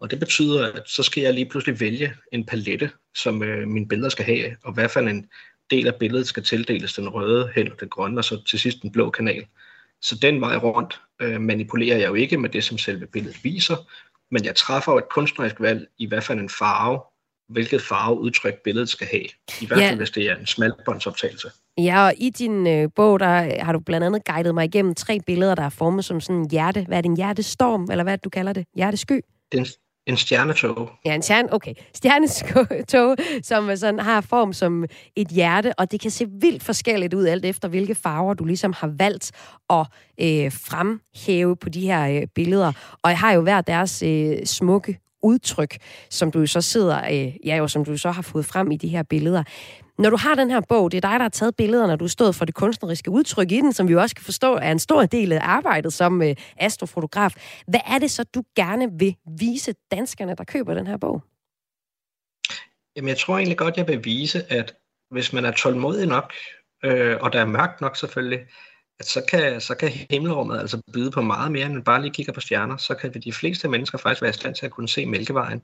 [0.00, 3.88] Og det betyder, at så skal jeg lige pludselig vælge en palette, som øh, mine
[3.88, 5.26] billeder skal have, og hvad for en
[5.70, 8.92] del af billedet skal tildeles den røde, hen den grønne, og så til sidst den
[8.92, 9.46] blå kanal.
[10.02, 13.76] Så den vej rundt øh, manipulerer jeg jo ikke med det, som selve billedet viser,
[14.30, 17.00] men jeg træffer jo et kunstnerisk valg i hvad for en farve,
[17.48, 19.24] hvilket farveudtryk billedet skal have.
[19.60, 19.96] I hvert fald, ja.
[19.96, 21.50] hvis det er en smalbåndsoptagelse.
[21.78, 25.20] Ja, og i din øh, bog, der har du blandt andet guidet mig igennem tre
[25.26, 26.84] billeder, der er formet som sådan en hjerte.
[26.88, 28.66] Hvad er det, en hjertestorm, eller hvad du kalder det?
[28.76, 29.20] Hjertesky?
[29.52, 29.66] Det er en,
[30.06, 30.90] en stjernetog.
[31.04, 31.74] Ja, en stjerne, okay.
[31.94, 34.84] Stjernetog, som sådan har form som
[35.16, 38.72] et hjerte, og det kan se vildt forskelligt ud, alt efter hvilke farver du ligesom
[38.72, 39.32] har valgt
[39.70, 39.86] at
[40.20, 42.72] øh, fremhæve på de her øh, billeder.
[43.02, 45.76] Og jeg har jo hver deres øh, smukke udtryk,
[46.10, 48.88] som du så sidder, øh, ja jo, som du så har fået frem i de
[48.88, 49.42] her billeder.
[49.98, 52.04] Når du har den her bog, det er dig, der har taget billederne, og du
[52.04, 54.78] har stået for det kunstneriske udtryk i den, som vi også kan forstå er en
[54.78, 57.62] stor del af arbejdet som øh, astrofotograf.
[57.66, 61.22] Hvad er det så, du gerne vil vise danskerne, der køber den her bog?
[62.96, 64.74] Jamen, jeg tror egentlig godt, jeg vil vise, at
[65.10, 66.32] hvis man er tålmodig nok,
[66.84, 68.40] øh, og der er mørkt nok selvfølgelig,
[69.00, 72.32] at så kan, så kan himmelrummet altså byde på meget mere, end bare lige kigger
[72.32, 72.76] på stjerner.
[72.76, 75.62] Så kan de fleste mennesker faktisk være i stand til at kunne se Mælkevejen.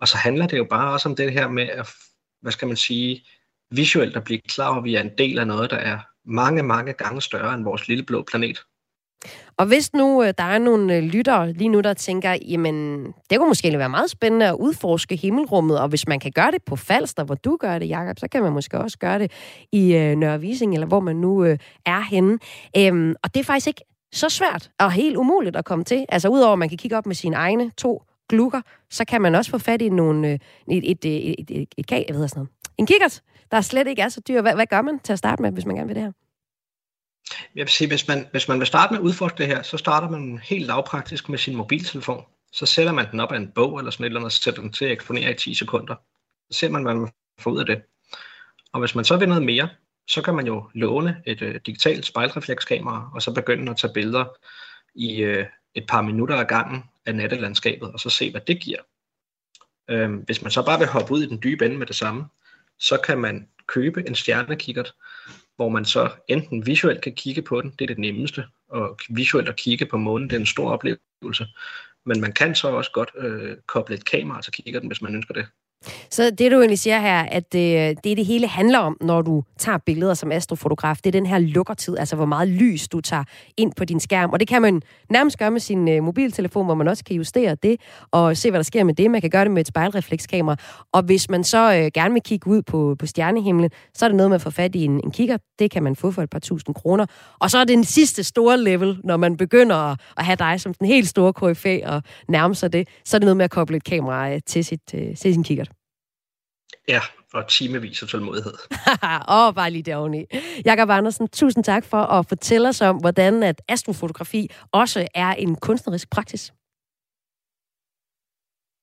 [0.00, 1.90] Og så handler det jo bare også om det her med at,
[2.40, 3.26] hvad skal man sige,
[3.70, 6.62] visuelt at blive klar over, at vi er en del af noget, der er mange,
[6.62, 8.64] mange gange større end vores lille blå planet.
[9.56, 13.78] Og hvis nu der er nogle lyttere lige nu, der tænker, jamen, det kunne måske
[13.78, 17.34] være meget spændende at udforske himmelrummet, og hvis man kan gøre det på Falster, hvor
[17.34, 19.32] du gør det, Jakob, så kan man måske også gøre det
[19.72, 22.38] i øh, Nørre Vising, eller hvor man nu øh, er henne.
[22.76, 26.06] Øhm, og det er faktisk ikke så svært og helt umuligt at komme til.
[26.08, 29.34] Altså udover at man kan kigge op med sine egne to glukker, så kan man
[29.34, 30.38] også få fat i nogle, øh,
[30.70, 34.02] et, et, et, et, et, et, et, et, sådan noget, en kikkert, der slet ikke
[34.02, 34.42] er så dyr.
[34.42, 36.12] Hvad, hvad gør man til at starte med, hvis man gerne vil det her?
[37.54, 39.76] Jeg vil sige, hvis man, hvis man vil starte med at udforske det her, så
[39.76, 42.24] starter man helt lavpraktisk med sin mobiltelefon.
[42.52, 44.62] Så sætter man den op af en bog eller sådan et eller andet, og sætter
[44.62, 45.94] den til at eksponere i 10 sekunder.
[46.50, 47.82] Så ser man, hvad man får ud af det.
[48.72, 49.68] Og hvis man så vil noget mere,
[50.08, 54.24] så kan man jo låne et øh, digitalt spejlreflekskamera, og så begynde at tage billeder
[54.94, 58.78] i øh, et par minutter ad gangen af nattelandskabet, og så se, hvad det giver.
[59.90, 62.24] Øh, hvis man så bare vil hoppe ud i den dybe ende med det samme,
[62.78, 64.94] så kan man købe en stjernekikkert,
[65.58, 69.48] hvor man så enten visuelt kan kigge på den, det er det nemmeste, og visuelt
[69.48, 71.46] at kigge på månen, det er en stor oplevelse.
[72.06, 75.14] Men man kan så også godt øh, koble et kamera så kigger den, hvis man
[75.14, 75.46] ønsker det.
[76.10, 79.42] Så det, du egentlig siger her, at det, det det hele handler om, når du
[79.58, 83.24] tager billeder som astrofotograf, det er den her lukkertid, altså hvor meget lys du tager
[83.56, 84.30] ind på din skærm.
[84.30, 87.54] Og det kan man nærmest gøre med sin øh, mobiltelefon, hvor man også kan justere
[87.54, 89.10] det og se, hvad der sker med det.
[89.10, 90.56] Man kan gøre det med et spejlreflekskamera.
[90.92, 94.16] Og hvis man så øh, gerne vil kigge ud på, på stjernehimlen, så er det
[94.16, 95.36] noget med at få fat i en, en kigger.
[95.58, 97.06] Det kan man få for et par tusind kroner.
[97.38, 100.60] Og så er det den sidste store level, når man begynder at, at have dig
[100.60, 103.50] som den helt store KFA og nærme sig det, så er det noget med at
[103.50, 105.64] koble et kamera øh, til, sit, øh, til sin kigger.
[106.88, 107.00] Ja,
[107.34, 108.52] og timevis af tålmodighed.
[109.36, 110.24] Oh, bare lige deroveni.
[110.64, 115.56] Jakob Andersen, tusind tak for at fortælle os om, hvordan at astrofotografi også er en
[115.56, 116.52] kunstnerisk praksis.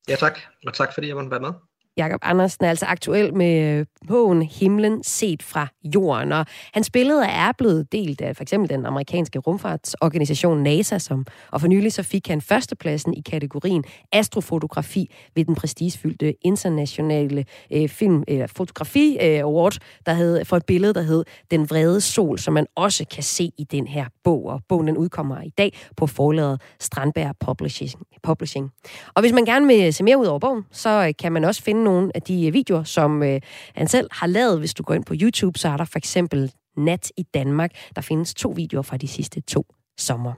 [0.09, 0.39] Ja, tak.
[0.67, 1.53] Og tak fordi jeg måtte være med.
[1.97, 7.25] Jakob Andersen er altså aktuel med øh, bogen Himlen set fra jorden, og hans billeder
[7.25, 12.03] er blevet delt af for eksempel den amerikanske rumfartsorganisation NASA, som, og for nylig så
[12.03, 19.39] fik han førstepladsen i kategorien astrofotografi ved den prestigefyldte internationale øh, film eller fotografi øh,
[19.39, 23.23] award, der hed, for et billede, der hed Den vrede sol, som man også kan
[23.23, 27.91] se i den her bog, og bogen den udkommer i dag på forlaget Strandberg Publishing.
[28.23, 28.71] Publishing.
[29.13, 31.63] Og hvis man gerne vil se mere ud over bogen, så øh, kan man også
[31.63, 33.41] finde nogle af de øh, videoer, som øh,
[33.75, 34.59] han selv har lavet.
[34.59, 37.71] Hvis du går ind på YouTube, så er der for eksempel Nat i Danmark.
[37.95, 39.65] Der findes to videoer fra de sidste to
[39.97, 40.33] sommer.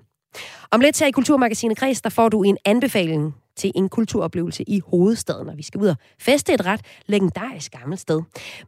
[0.71, 4.81] Om lidt her i Kulturmagasinet Kreds, der får du en anbefaling til en kulturoplevelse i
[4.87, 8.21] hovedstaden, og vi skal ud og feste et ret legendarisk gammelt sted.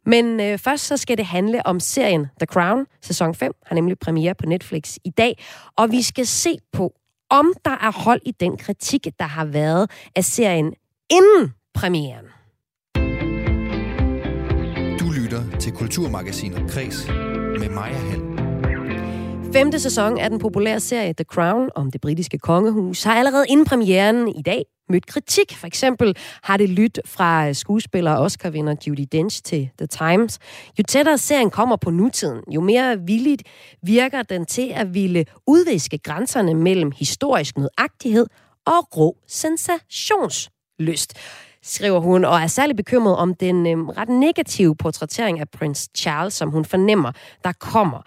[0.05, 2.85] Men øh, først så skal det handle om serien The Crown.
[3.01, 5.37] Sæson 5 har nemlig premiere på Netflix i dag,
[5.77, 6.93] og vi skal se på,
[7.29, 10.73] om der er hold i den kritik, der har været af serien
[11.09, 12.25] inden premieren
[15.29, 17.07] lytter til Kulturmagasinet Kres
[17.59, 18.21] med Maja Hall.
[19.53, 23.65] Femte sæson af den populære serie The Crown om det britiske kongehus har allerede inden
[23.65, 25.55] premieren i dag mødt kritik.
[25.55, 30.39] For eksempel har det lyttet fra øh, skuespiller og Oscar-vinder Judy Dench til The Times.
[30.79, 33.43] Jo tættere serien kommer på nutiden, jo mere villigt
[33.83, 38.25] virker den til at ville udviske grænserne mellem historisk nødagtighed
[38.65, 41.13] og rå sensationslyst
[41.69, 46.33] skriver hun, og er særlig bekymret om den øh, ret negative portrættering af prins Charles,
[46.33, 47.11] som hun fornemmer,
[47.43, 48.01] der kommer.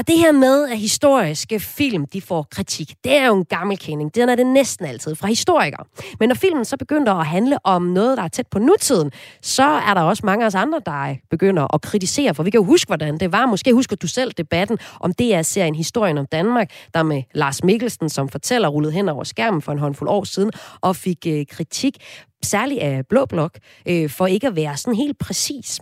[0.00, 3.78] Og det her med, at historiske film de får kritik, det er jo en gammel
[3.78, 4.14] kending.
[4.14, 5.84] Den er det næsten altid fra historikere.
[6.20, 9.62] Men når filmen så begynder at handle om noget, der er tæt på nutiden, så
[9.62, 12.34] er der også mange af os andre, der begynder at kritisere.
[12.34, 13.46] For vi kan jo huske, hvordan det var.
[13.46, 18.28] Måske husker du selv debatten om DR-serien Historien om Danmark, der med Lars Mikkelsen, som
[18.28, 21.96] fortæller, rullede hen over skærmen for en håndfuld år siden, og fik øh, kritik
[22.42, 25.80] særligt af Blå Blok, øh, for ikke at være sådan helt præcis.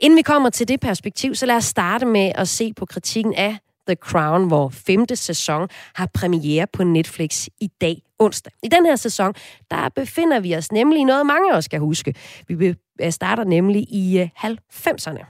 [0.00, 3.34] Inden vi kommer til det perspektiv, så lad os starte med at se på kritikken
[3.34, 8.52] af The Crown, hvor femte sæson har premiere på Netflix i dag onsdag.
[8.62, 9.34] I den her sæson,
[9.70, 12.14] der befinder vi os nemlig i noget, mange af os skal huske.
[12.48, 12.74] Vi
[13.10, 15.18] starter nemlig i 90'erne.
[15.18, 15.24] Øh,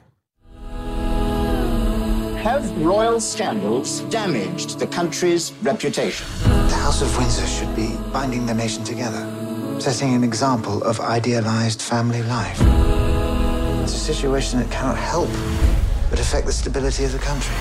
[2.37, 6.27] Have royal scandals damaged the country's reputation?
[6.69, 9.41] The House of Windsor should be binding the nation together
[9.81, 13.10] setting an example of idealized family life.
[13.83, 15.31] It's a situation that cannot help
[16.11, 17.55] but affect the stability of the country.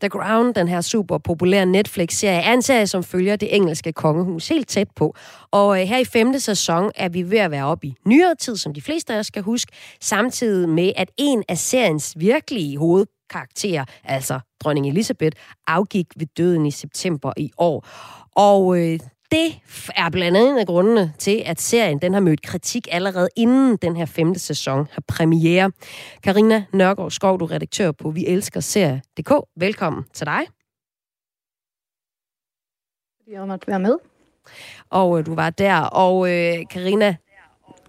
[0.00, 4.48] The Crown, den her super populære Netflix-serie, er en serie, som følger det engelske kongehus
[4.48, 5.14] helt tæt på.
[5.50, 8.56] Og øh, her i femte sæson er vi ved at være oppe i nyere tid,
[8.56, 13.84] som de fleste af os skal huske, samtidig med, at en af seriens virkelige hovedkarakterer,
[14.04, 17.86] altså dronning Elisabeth, afgik ved døden i september i år.
[18.36, 18.98] Og øh,
[19.30, 19.60] det
[19.96, 23.76] er blandt andet en af grundene til, at serien den har mødt kritik allerede inden
[23.76, 25.72] den her femte sæson har premiere.
[26.22, 29.32] Karina Nørgaard Skov, du er redaktør på Vi Elsker Serie.dk.
[29.56, 30.40] Velkommen til dig.
[33.30, 33.98] Jeg måtte være med.
[34.90, 35.80] Og øh, du var der.
[35.80, 37.16] Og øh, Karina,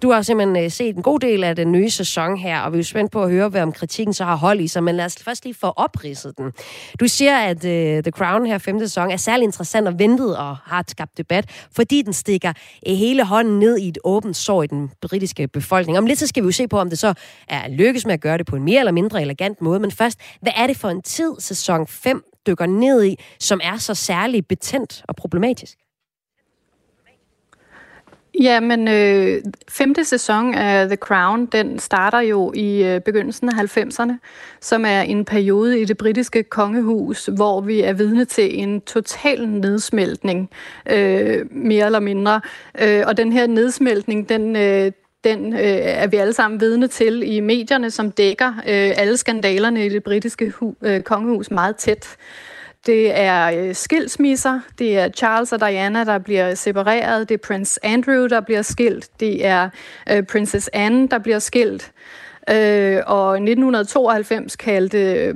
[0.01, 2.79] du har simpelthen øh, set en god del af den nye sæson her, og vi
[2.79, 5.05] er spændt på at høre, hvad om kritikken så har hold i sig, men lad
[5.05, 6.51] os først lige få opridset den.
[6.99, 10.57] Du siger, at uh, The Crown her femte sæson er særlig interessant og ventet og
[10.57, 12.53] har skabt debat, fordi den stikker
[12.87, 15.97] øh, hele hånden ned i et åbent sår i den britiske befolkning.
[15.97, 17.13] Om lidt så skal vi jo se på, om det så
[17.47, 20.19] er lykkes med at gøre det på en mere eller mindre elegant måde, men først,
[20.41, 24.47] hvad er det for en tid, sæson 5 dykker ned i, som er så særligt
[24.47, 25.77] betændt og problematisk?
[28.39, 33.77] Ja, men øh, femte sæson af The Crown, den starter jo i øh, begyndelsen af
[33.77, 34.13] 90'erne,
[34.61, 39.49] som er en periode i det britiske kongehus, hvor vi er vidne til en total
[39.49, 40.49] nedsmeltning,
[40.89, 42.41] øh, mere eller mindre.
[42.81, 44.91] Øh, og den her nedsmeltning, den, øh,
[45.23, 45.59] Den øh,
[46.03, 50.03] er vi alle sammen vidne til i medierne, som dækker øh, alle skandalerne i det
[50.03, 52.17] britiske hu- øh, kongehus meget tæt.
[52.85, 57.85] Det er øh, skilsmisser, det er Charles og Diana, der bliver separeret, det er Prince
[57.85, 59.69] Andrew, der bliver skilt, det er
[60.11, 61.91] øh, Princess Anne, der bliver skilt.
[62.51, 65.35] Øh, og 1992 kaldte øh,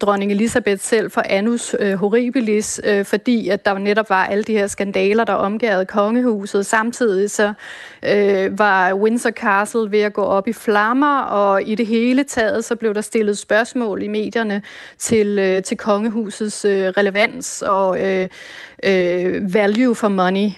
[0.00, 4.52] dronning Elisabeth selv for Annus øh, Horribilis, øh, fordi at der netop var alle de
[4.52, 6.66] her skandaler, der omgærede kongehuset.
[6.66, 7.52] Samtidig så
[8.02, 12.64] øh, var Windsor Castle ved at gå op i flammer, og i det hele taget
[12.64, 14.62] så blev der stillet spørgsmål i medierne
[14.98, 18.28] til, øh, til kongehusets øh, relevans og øh,
[18.84, 20.50] øh, value for money.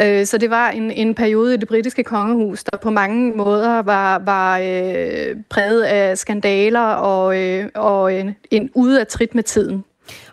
[0.00, 3.82] Øh, så det var en, en periode i det britiske kongehus, der på mange måder
[3.82, 9.42] var, var øh, præget af skandaler og, øh, og en, en ude af trit med
[9.42, 9.84] tiden.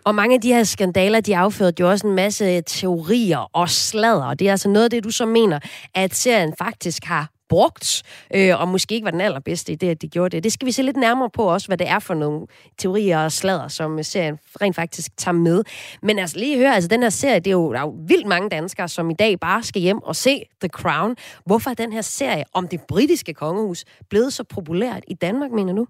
[0.04, 4.34] Og mange af de her skandaler, de afførte jo også en masse teorier og sladder.
[4.34, 5.60] Det er altså noget af det, du så mener,
[5.96, 8.04] at serien faktisk har brugt,
[8.36, 10.44] øh, og måske ikke var den allerbedste idé, at de gjorde det.
[10.44, 12.48] Det skal vi se lidt nærmere på også, hvad det er for nogle
[12.78, 15.64] teorier og sladder, som serien rent faktisk tager med.
[16.02, 18.28] Men altså lige høre, altså den her serie, det er jo, der er jo vildt
[18.28, 21.16] mange danskere, som i dag bare skal hjem og se The Crown.
[21.46, 25.74] Hvorfor er den her serie om det britiske kongehus blevet så populært i Danmark, mener
[25.74, 25.88] du?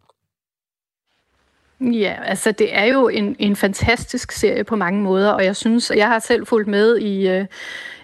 [1.82, 5.92] Ja, altså det er jo en, en fantastisk serie på mange måder, og jeg synes,
[5.96, 7.46] jeg har selv fulgt med i, øh,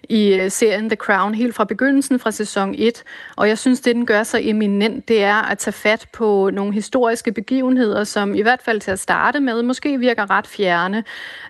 [0.10, 3.04] i øh, serien The Crown helt fra begyndelsen, fra sæson 1.
[3.36, 6.74] Og jeg synes, det den gør så eminent, det er at tage fat på nogle
[6.74, 11.04] historiske begivenheder, som i hvert fald til at starte med, måske virker ret fjerne.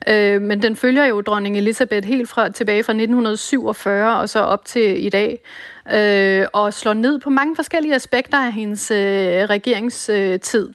[0.08, 4.66] Øh, men den følger jo dronning Elisabeth helt fra, tilbage fra 1947 og så op
[4.66, 5.40] til i dag.
[5.94, 8.98] Øh, og slår ned på mange forskellige aspekter af hendes øh,
[9.50, 10.70] regeringstid.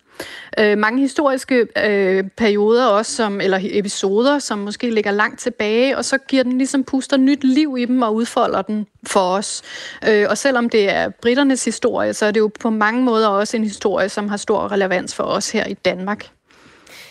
[0.58, 6.04] Øh, mange historiske øh, perioder også, som, eller episoder, som måske ligger langt tilbage, og
[6.04, 9.62] så giver den ligesom puster nyt liv i dem og udfolder den for os.
[10.08, 13.56] Øh, og selvom det er britternes historie, så er det jo på mange måder også
[13.56, 16.30] en historie, som har stor relevans for os her i Danmark.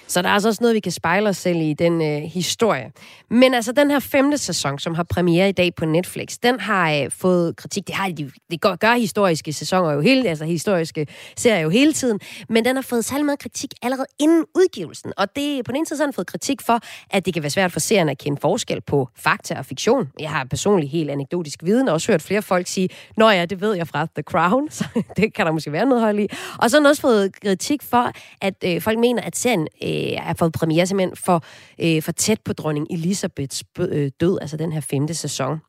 [0.09, 2.91] Så der er altså også noget, vi kan spejle os selv i den øh, historie.
[3.29, 6.93] Men altså, den her femte sæson, som har premiere i dag på Netflix, den har
[6.93, 7.87] øh, fået kritik.
[7.87, 11.07] Det, har de, det gør, gør historiske sæsoner jo hele, altså historiske
[11.37, 15.13] serier jo hele tiden, men den har fået særlig meget kritik allerede inden udgivelsen.
[15.17, 16.79] Og det, på den ene side så har den fået kritik for,
[17.09, 20.09] at det kan være svært for seerne at kende forskel på fakta og fiktion.
[20.19, 23.61] Jeg har personligt helt anekdotisk viden, og også hørt flere folk sige, Nå ja, det
[23.61, 24.85] ved jeg fra The Crown, så
[25.17, 26.27] det kan der måske være noget hold i.
[26.57, 29.98] Og så har den også fået kritik for, at øh, folk mener, at serien øh,
[29.99, 31.43] øh, har fået premiere simpelthen for,
[31.81, 35.59] øh, for tæt på dronning Elisabeths øh, død, altså den her femte sæson.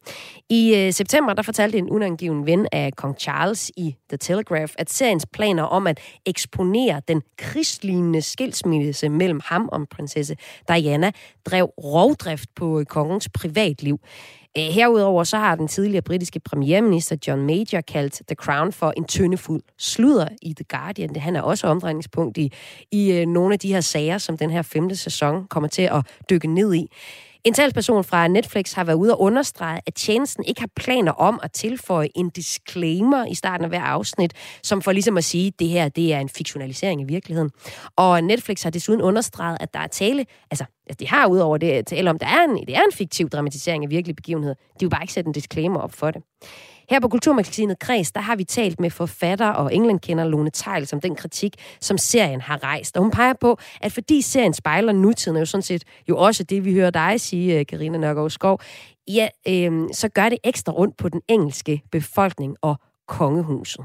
[0.50, 4.90] I øh, september, der fortalte en unangiven ven af kong Charles i The Telegraph, at
[4.90, 10.36] seriens planer om at eksponere den krigslignende skilsmisse mellem ham og prinsesse
[10.68, 11.10] Diana
[11.44, 14.00] drev rovdrift på øh, kongens privatliv.
[14.58, 19.04] Øh, herudover så har den tidligere britiske premierminister John Major kaldt The Crown for en
[19.04, 21.08] tyndefuld sludder i The Guardian.
[21.08, 22.52] Det han er også omdrejningspunkt i,
[22.92, 26.06] i øh, nogle af de her sager, som den her femte sæson kommer til at
[26.30, 26.86] dykke ned i.
[27.44, 31.40] En talsperson fra Netflix har været ude og understrege, at tjenesten ikke har planer om
[31.42, 34.32] at tilføje en disclaimer i starten af hver afsnit,
[34.62, 37.50] som for ligesom at sige, at det her det er en fiktionalisering i virkeligheden.
[37.96, 40.64] Og Netflix har desuden understreget, at der er tale, altså
[41.00, 43.90] de har udover det tale om, der er en, det er en fiktiv dramatisering af
[43.90, 44.54] virkelige begivenheder.
[44.54, 46.22] De vil bare ikke sætte en disclaimer op for det.
[46.90, 51.00] Her på Kulturmagasinet Kreds, der har vi talt med forfatter og englandkender Lone Tejl som
[51.00, 52.96] den kritik, som serien har rejst.
[52.96, 53.50] Og hun peger på,
[53.82, 57.20] at fordi serien spejler nutiden, er jo sådan set jo også det, vi hører dig
[57.20, 58.58] sige, øh, Karina Nørgaard Skov,
[59.08, 62.74] ja, øh, så gør det ekstra rundt på den engelske befolkning og
[63.08, 63.84] kongehuset.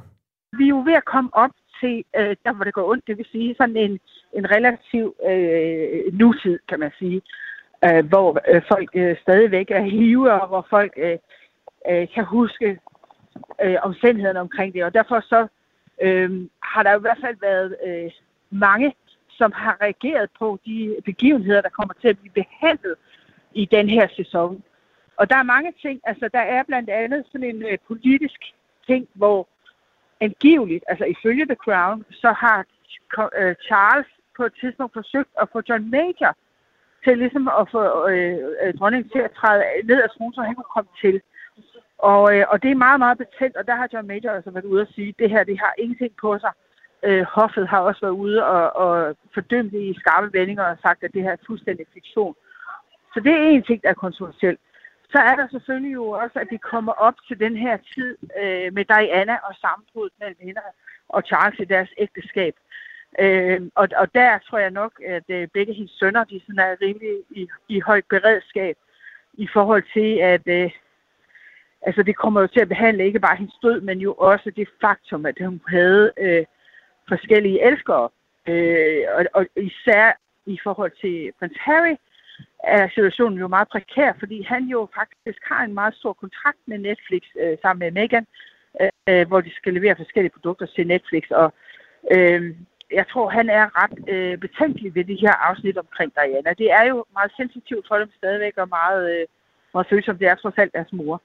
[0.58, 3.18] Vi er jo ved at komme op til, øh, der hvor det går ondt, det
[3.18, 4.00] vil sige sådan en,
[4.34, 7.22] en relativ øh, nutid, kan man sige,
[7.86, 11.18] øh, hvor øh, folk øh, stadigvæk er hive, og hvor folk øh,
[11.90, 12.80] øh, kan huske
[13.64, 14.84] øh, omstændighederne omkring det.
[14.84, 15.48] Og derfor så
[16.02, 18.12] øh, har der i hvert fald været øh,
[18.50, 18.94] mange,
[19.30, 22.96] som har reageret på de begivenheder, der kommer til at blive behandlet
[23.54, 24.64] i den her sæson.
[25.18, 28.40] Og der er mange ting, altså der er blandt andet sådan en øh, politisk
[28.88, 29.48] ting, hvor
[30.22, 32.66] angiveligt, altså ifølge The Crown, så har
[33.38, 34.08] øh, Charles
[34.38, 36.34] på et tidspunkt forsøgt at få John Major
[37.04, 40.56] til ligesom at få øh, øh, dronningen til at træde ned af tronen, så han
[40.56, 41.22] kunne komme til.
[41.98, 44.66] Og, øh, og det er meget, meget betændt, og der har John Major altså været
[44.66, 46.52] ude at sige, at det her det har ingenting på sig.
[47.04, 51.04] Øh, Hoffet har også været ude og, og fordømt det i skarpe vendinger og sagt,
[51.04, 52.36] at det her er fuldstændig fiktion.
[53.14, 54.60] Så det er en ting, der er kontroversielt.
[55.10, 58.74] Så er der selvfølgelig jo også, at vi kommer op til den her tid øh,
[58.74, 60.62] med Diana og sammenbruddet mellem hende
[61.10, 62.56] og Charles i deres ægteskab.
[63.20, 66.82] Øh, og, og der tror jeg nok, at øh, begge hendes sønner de sådan er
[66.82, 68.78] rimelig i, i højt beredskab
[69.34, 70.72] i forhold til, at, øh,
[71.86, 74.68] altså det kommer jo til at behandle ikke bare hendes død, men jo også det
[74.82, 76.46] faktum, at hun havde øh,
[77.08, 78.10] forskellige elskere.
[78.48, 81.96] Øh, og, og især i forhold til prins Harry
[82.64, 86.78] er situationen jo meget prekær, fordi han jo faktisk har en meget stor kontrakt med
[86.78, 88.28] Netflix øh, sammen med Meghan,
[89.10, 91.24] øh, hvor de skal levere forskellige produkter til Netflix.
[91.32, 91.54] Og
[92.12, 92.56] øh,
[92.92, 96.54] jeg tror, han er ret øh, betænkelig ved de her afsnit omkring Diana.
[96.54, 99.26] Det er jo meget sensitivt for dem stadigvæk, og meget, øh,
[99.74, 100.20] meget følsomt.
[100.20, 101.22] Det er trods alt deres mor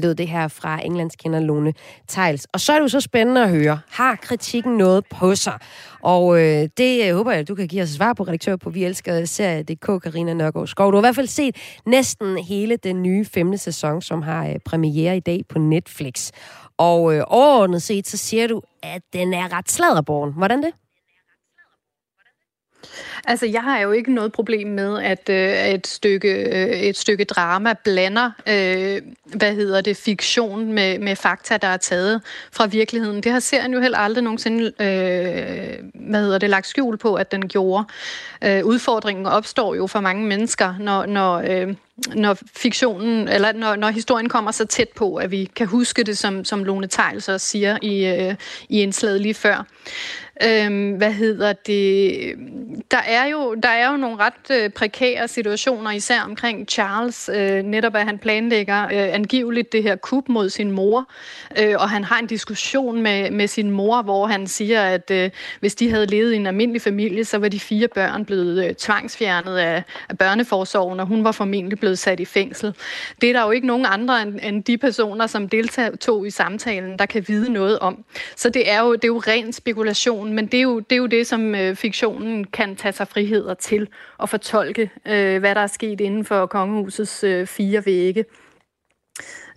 [0.00, 1.74] lød det her fra Englands kender Lone
[2.08, 2.46] Tejls.
[2.52, 5.58] Og så er det jo så spændende at høre, har kritikken noget på sig?
[6.00, 8.70] Og øh, det øh, håber jeg, at du kan give os svar på, redaktør på
[8.70, 10.92] Vi Elsker Serie.dk, Karina Nørgaard Skov.
[10.92, 14.54] Du har i hvert fald set næsten hele den nye femte sæson, som har øh,
[14.64, 16.30] premiere i dag på Netflix.
[16.78, 20.32] Og øh, overordnet set, så siger du, at den er ret sladderborn.
[20.32, 20.72] Hvordan det?
[23.24, 27.24] Altså, jeg har jo ikke noget problem med, at øh, et, stykke, øh, et stykke
[27.24, 32.20] drama blander, øh, hvad hedder det, fiktion med, med fakta, der er taget
[32.52, 33.22] fra virkeligheden.
[33.22, 37.32] Det har serien jo heller aldrig nogensinde, øh, hvad hedder det, lagt skjul på, at
[37.32, 37.84] den gjorde.
[38.44, 41.74] Øh, udfordringen opstår jo for mange mennesker, når, når øh,
[42.14, 46.18] når fiktionen, eller når, når historien kommer så tæt på, at vi kan huske det,
[46.18, 48.34] som, som Lone Tejl så siger i, øh,
[48.68, 49.66] i indslaget lige før.
[50.44, 52.34] Øhm, hvad hedder det?
[52.90, 57.62] Der er jo, der er jo nogle ret øh, prekære situationer, især omkring Charles, øh,
[57.62, 61.10] netop at han planlægger øh, angiveligt det her kup mod sin mor,
[61.58, 65.30] øh, og han har en diskussion med, med sin mor, hvor han siger, at øh,
[65.60, 68.74] hvis de havde levet i en almindelig familie, så var de fire børn blevet øh,
[68.74, 72.74] tvangsfjernet af, af børneforsorgen, og hun var formentlig blevet sat i fængsel.
[73.20, 76.98] Det er der jo ikke nogen andre end, end de personer, som deltog i samtalen,
[76.98, 78.04] der kan vide noget om.
[78.36, 80.96] Så det er jo, det er jo ren spekulation, men det er jo det, er
[80.96, 83.88] jo det som øh, fiktionen kan tage sig friheder til
[84.22, 88.24] at fortolke, øh, hvad der er sket inden for kongehusets øh, fire vægge.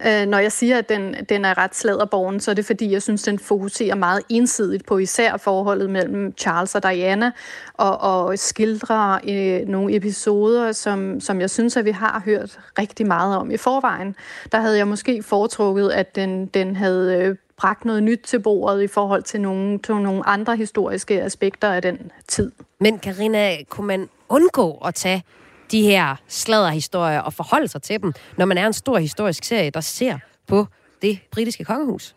[0.08, 3.02] Øh, når jeg siger, at den, den er ret sladderborgen, så er det fordi, jeg
[3.02, 7.32] synes, den fokuserer meget ensidigt på især forholdet mellem Charles og Diana,
[7.74, 13.08] og, og skildrer øh, nogle episoder, som, som jeg synes, at vi har hørt rigtig
[13.08, 14.16] meget om i forvejen.
[14.52, 18.82] Der havde jeg måske foretrukket, at den, den havde øh, bragt noget nyt til bordet
[18.82, 22.52] i forhold til nogle, til nogle andre historiske aspekter af den tid.
[22.80, 25.24] Men Karina, kunne man undgå at tage
[25.72, 29.70] de her sladderhistorier og forholde sig til dem, når man er en stor historisk serie,
[29.70, 30.68] der ser på
[31.02, 32.16] det britiske kongehus?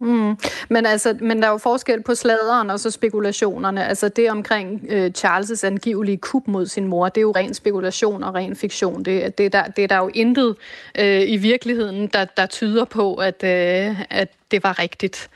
[0.00, 0.36] Mm.
[0.68, 3.86] Men, altså, men der er jo forskel på sladeren og så spekulationerne.
[3.86, 8.22] Altså det omkring øh, Charles' angivelige kup mod sin mor, det er jo ren spekulation
[8.22, 9.02] og ren fiktion.
[9.02, 10.56] Det, det, der, det er der jo intet
[10.98, 15.30] øh, i virkeligheden, der, der tyder på, at, øh, at det var rigtigt.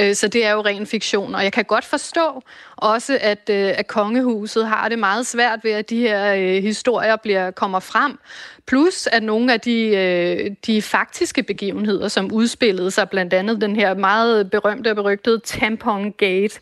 [0.00, 2.42] Øh, så det er jo ren fiktion, og jeg kan godt forstå
[2.76, 7.16] også, at, øh, at kongehuset har det meget svært ved, at de her øh, historier
[7.16, 8.18] bliver kommer frem.
[8.66, 13.94] Plus at nogle af de, de faktiske begivenheder, som udspillede sig, blandt andet den her
[13.94, 16.60] meget berømte og berygtede Tampon Gate,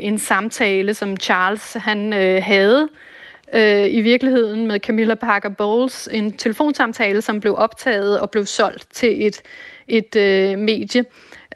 [0.00, 2.88] en samtale, som Charles han havde,
[3.88, 9.26] i virkeligheden med Camilla Parker Bowles, en telefonsamtale, som blev optaget og blev solgt til
[9.26, 9.42] et
[9.88, 11.04] et øh, medie.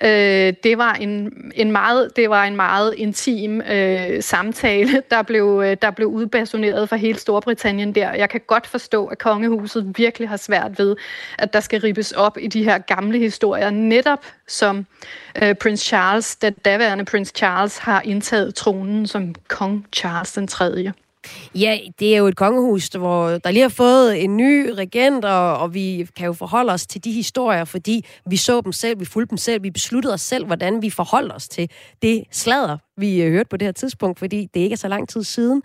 [0.02, 5.62] Øh, det var en, en meget det var en meget intim øh, samtale, der blev
[5.64, 8.14] øh, der blev udbasoneret fra hele Storbritannien der.
[8.14, 10.96] Jeg kan godt forstå, at kongehuset virkelig har svært ved,
[11.38, 14.86] at der skal ribbes op i de her gamle historier, netop som
[15.42, 20.92] øh, prins Charles, den daværende prins Charles, har indtaget tronen som kong Charles den 3.
[21.54, 25.58] Ja, det er jo et kongehus, hvor der lige har fået en ny regent, og,
[25.58, 29.04] og vi kan jo forholde os til de historier, fordi vi så dem selv, vi
[29.04, 31.70] fulgte dem selv, vi besluttede os selv, hvordan vi forholder os til
[32.02, 35.08] det slader, vi øh, hørte på det her tidspunkt, fordi det ikke er så lang
[35.08, 35.62] tid siden.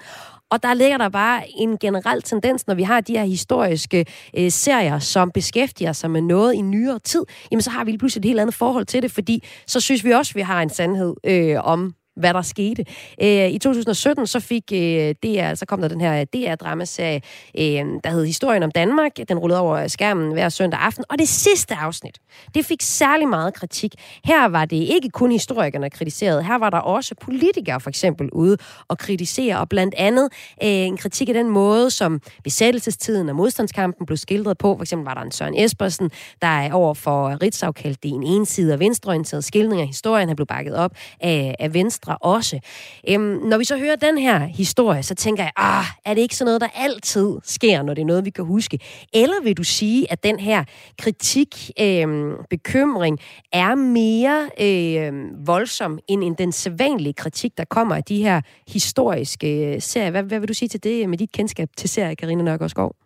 [0.51, 4.05] Og der ligger der bare en generel tendens, når vi har de her historiske
[4.37, 7.99] øh, serier, som beskæftiger sig med noget i nyere tid, jamen så har vi lige
[7.99, 10.61] pludselig et helt andet forhold til det, fordi så synes vi også, at vi har
[10.61, 12.85] en sandhed øh, om hvad der skete.
[13.21, 17.21] Øh, I 2017 så fik øh, DR, så kom der den her øh, DR-dramaserie,
[17.57, 19.11] øh, der hed Historien om Danmark.
[19.29, 21.03] Den rullede over øh, skærmen hver søndag aften.
[21.09, 22.19] Og det sidste afsnit,
[22.55, 23.91] det fik særlig meget kritik.
[24.25, 26.45] Her var det ikke kun historikerne kritiseret.
[26.45, 28.57] Her var der også politikere for eksempel ude
[28.87, 29.59] og kritisere.
[29.59, 30.29] Og blandt andet
[30.63, 34.75] øh, en kritik af den måde, som besættelsestiden og modstandskampen blev skildret på.
[34.77, 36.11] For eksempel var der en Søren Espersen,
[36.41, 40.27] der er over for Ritzau kaldte det en ensidig og venstreorienteret skildring af historien.
[40.27, 42.59] Han blev bakket op af, af Venstre Venstre også.
[43.09, 46.35] Øhm, når vi så hører den her historie, så tænker jeg, ah, er det ikke
[46.35, 48.79] sådan noget, der altid sker, når det er noget, vi kan huske?
[49.13, 50.63] Eller vil du sige, at den her
[50.99, 53.19] kritik, øhm, bekymring,
[53.51, 59.75] er mere øhm, voldsom end, end den sædvanlige kritik, der kommer af de her historiske
[59.75, 60.11] øh, serier?
[60.11, 62.69] Hvad, hvad vil du sige til det øh, med dit kendskab til serier, Karina Nørgaard
[62.69, 63.04] Skov?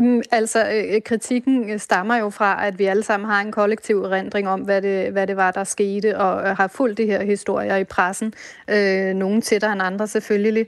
[0.00, 3.52] Øhm, altså, øh, øh, kritikken øh, stammer jo fra, at vi alle sammen har en
[3.52, 7.24] kollektiv erindring om, hvad det, hvad det var, der skete, og har fulgt de her
[7.24, 8.34] historier i pressen.
[8.70, 10.66] Øh, nogle tættere end andre selvfølgelig.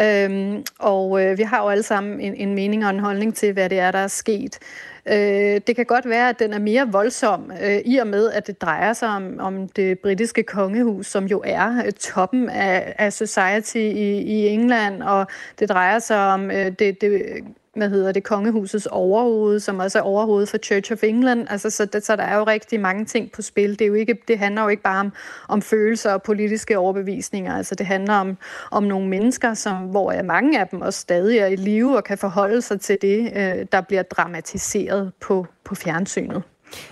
[0.00, 3.52] Øhm, og øh, vi har jo alle sammen en, en mening og en holdning til,
[3.52, 4.58] hvad det er, der er sket.
[5.06, 8.46] Øh, det kan godt være, at den er mere voldsom, øh, i og med, at
[8.46, 13.12] det drejer sig om, om det britiske kongehus, som jo er øh, toppen af, af
[13.12, 15.26] society i, i England, og
[15.58, 17.42] det drejer sig om øh, det, det
[17.76, 21.46] hvad hedder det, kongehusets overhoved, som også er overhoved for Church of England.
[21.50, 23.70] Altså, så, det, så der er jo rigtig mange ting på spil.
[23.70, 25.12] Det, er jo ikke, det handler jo ikke bare om,
[25.48, 27.56] om følelser og politiske overbevisninger.
[27.56, 28.36] Altså, det handler om,
[28.70, 32.18] om nogle mennesker, som, hvor mange af dem også stadig er i live og kan
[32.18, 36.42] forholde sig til det, øh, der bliver dramatiseret på, på fjernsynet.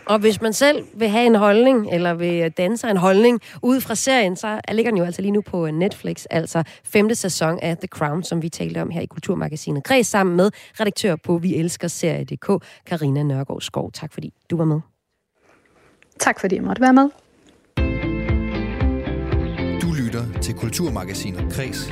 [0.06, 3.94] Og hvis man selv vil have en holdning, eller vil danse en holdning ud fra
[3.94, 7.86] serien, så ligger den jo altså lige nu på Netflix, altså femte sæson af The
[7.86, 10.50] Crown, som vi talte om her i Kulturmagasinet Græs, sammen med
[10.80, 13.92] redaktør på Vi Elsker Serie.dk, Karina Nørgaard Skov.
[13.92, 14.80] Tak fordi du var med.
[16.18, 17.08] Tak fordi jeg måtte være med.
[19.82, 21.90] Du lytter til Kulturmagasinet Kres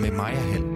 [0.00, 0.69] med Maja Hall.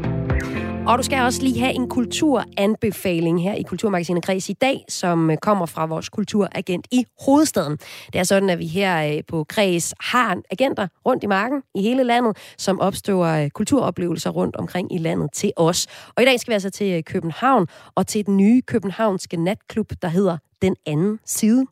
[0.87, 5.31] Og du skal også lige have en kulturanbefaling her i Kulturmagasinet Kreds i dag, som
[5.31, 7.77] øh, kommer fra vores kulturagent i hovedstaden.
[8.13, 11.83] Det er sådan, at vi her øh, på Kreds har agenter rundt i marken i
[11.83, 15.87] hele landet, som opstøver øh, kulturoplevelser rundt omkring i landet til os.
[16.17, 20.09] Og i dag skal vi altså til København og til den nye københavnske natklub, der
[20.09, 21.67] hedder Den Anden Side.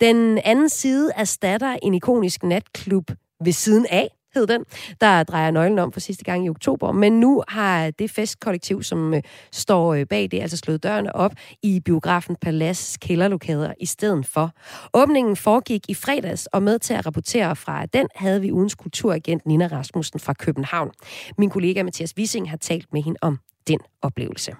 [0.00, 3.10] Den Anden Side erstatter en ikonisk natklub
[3.44, 4.64] ved siden af, hed den,
[5.00, 6.92] der drejer nøglen om for sidste gang i oktober.
[6.92, 9.22] Men nu har det festkollektiv, som øh,
[9.52, 11.32] står øh, bag det, altså slået dørene op
[11.62, 14.50] i biografen Palace kælderlokaler i stedet for.
[14.94, 19.46] Åbningen foregik i fredags, og med til at rapportere fra den havde vi ugens kulturagent
[19.46, 20.90] Nina Rasmussen fra København.
[21.38, 24.52] Min kollega Mathias Wissing har talt med hende om den oplevelse.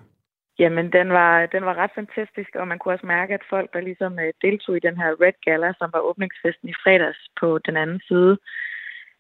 [0.58, 3.80] Jamen, den var, den var ret fantastisk, og man kunne også mærke, at folk, der
[3.80, 7.76] ligesom øh, deltog i den her Red Gala, som var åbningsfesten i fredags på den
[7.76, 8.38] anden side,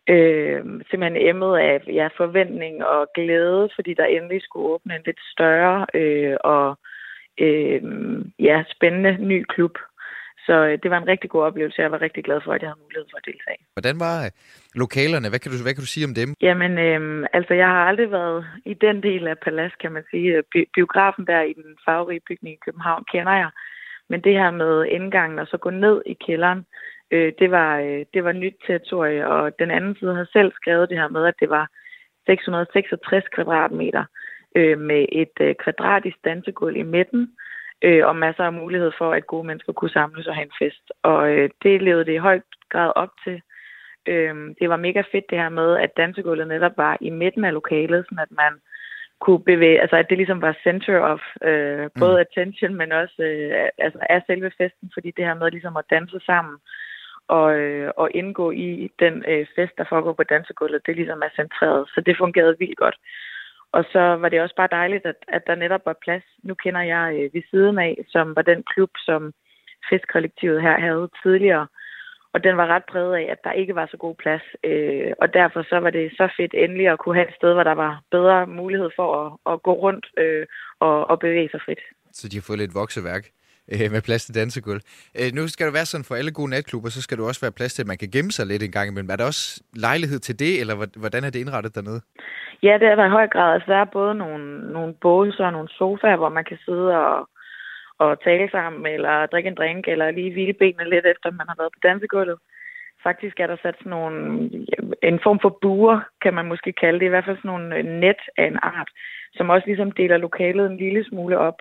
[0.08, 5.20] øh, simpelthen emmet af ja, forventning og glæde, fordi der endelig skulle åbne en lidt
[5.32, 6.78] større øh, og
[7.40, 7.82] øh,
[8.38, 9.78] ja, spændende ny klub.
[10.46, 11.82] Så øh, det var en rigtig god oplevelse.
[11.82, 13.60] Jeg var rigtig glad for, at jeg havde mulighed for at deltage.
[13.72, 14.30] Hvordan var øh,
[14.74, 15.28] lokalerne?
[15.28, 16.28] Hvad kan du, hvad kan du sige om dem?
[16.40, 20.42] Jamen, øh, altså jeg har aldrig været i den del af Palace, kan man sige.
[20.52, 23.50] Bi- biografen der i den farverige bygning i København kender jeg.
[24.10, 26.64] Men det her med indgangen og så gå ned i kælderen, øh,
[27.38, 30.98] det, var, øh, det var nyt territorie, og den anden side havde selv skrevet det
[30.98, 31.68] her med, at det var
[32.26, 34.04] 666 kvadratmeter
[34.56, 37.32] øh, med et øh, kvadratisk dansegulv i midten,
[37.82, 40.92] øh, og masser af mulighed for, at gode mennesker kunne samles og have en fest.
[41.02, 43.42] Og øh, det levede det i høj grad op til.
[44.06, 47.52] Øh, det var mega fedt det her med, at dansegulvet netop var i midten af
[47.52, 48.52] lokalet, sådan at man
[49.20, 52.24] kunne bevæge, altså at det ligesom var center of øh, både mm.
[52.24, 56.20] attention, men også øh, altså af selve festen, fordi det her med ligesom at danse
[56.26, 56.56] sammen
[57.28, 61.32] og, øh, og indgå i den øh, fest, der foregår på dansegulvet, det ligesom er
[61.36, 61.88] centreret.
[61.94, 62.96] Så det fungerede vildt godt.
[63.72, 66.24] Og så var det også bare dejligt, at, at der netop var plads.
[66.42, 69.32] Nu kender jeg øh, ved siden af, som var den klub, som
[69.90, 71.66] festkollektivet her havde tidligere.
[72.34, 74.42] Og den var ret præget af, at der ikke var så god plads.
[74.64, 77.64] Øh, og derfor så var det så fedt endelig at kunne have et sted, hvor
[77.64, 80.46] der var bedre mulighed for at, at gå rundt øh,
[80.80, 81.82] og, og bevæge sig frit.
[82.12, 83.24] Så de har fået lidt vokseværk?
[83.72, 84.80] Øh, med plads til dansegulv.
[85.18, 87.58] Øh, nu skal det være sådan for alle gode natklubber, så skal du også være
[87.58, 89.10] plads til, at man kan gemme sig lidt en gang imellem.
[89.10, 92.00] Er der også lejlighed til det, eller hvordan er det indrettet dernede?
[92.66, 93.54] Ja, det er der i høj grad.
[93.54, 97.28] Altså, der er både nogle, nogle båser og nogle sofaer, hvor man kan sidde og,
[97.98, 101.56] og tale sammen, eller drikke en drink, eller lige hvile benene lidt efter, man har
[101.58, 102.38] været på dansegulvet.
[103.02, 104.16] Faktisk er der sat sådan nogle,
[105.02, 107.84] en form for buer, kan man måske kalde det, i hvert fald sådan nogle øh,
[107.84, 108.90] net af en art,
[109.36, 111.58] som også ligesom deler lokalet en lille smule op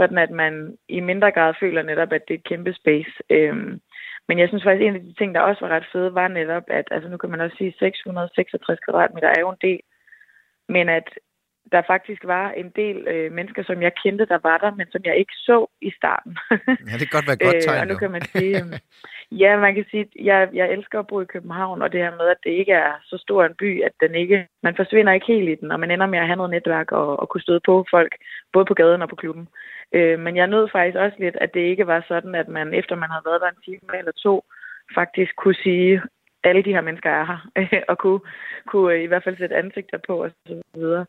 [0.00, 3.12] sådan at man i mindre grad føler netop, at det er et kæmpe space.
[3.30, 3.80] Øhm,
[4.28, 6.28] men jeg synes faktisk, at en af de ting, der også var ret fede, var
[6.28, 9.80] netop, at altså nu kan man også sige, 666 kvadratmeter er jo en del,
[10.68, 11.08] men at
[11.72, 15.00] der faktisk var en del øh, mennesker, som jeg kendte, der var der, men som
[15.04, 16.36] jeg ikke så i starten.
[16.90, 17.76] ja, det kan godt være godt tegn.
[17.76, 18.78] øh, og nu kan man sige, øh,
[19.42, 22.26] ja, man kan sige, jeg, jeg elsker at bo i København, og det her med,
[22.34, 25.48] at det ikke er så stor en by, at den ikke, man forsvinder ikke helt
[25.48, 27.84] i den, og man ender med at have noget netværk og, og kunne støde på
[27.90, 28.12] folk,
[28.52, 29.48] både på gaden og på klubben.
[29.94, 32.94] Øh, men jeg nød faktisk også lidt, at det ikke var sådan, at man efter
[32.96, 34.44] man havde været der en time eller to,
[34.94, 36.02] faktisk kunne sige,
[36.44, 38.20] alle de her mennesker er her, og kunne,
[38.66, 41.06] kunne i hvert fald sætte ansigter på og så videre.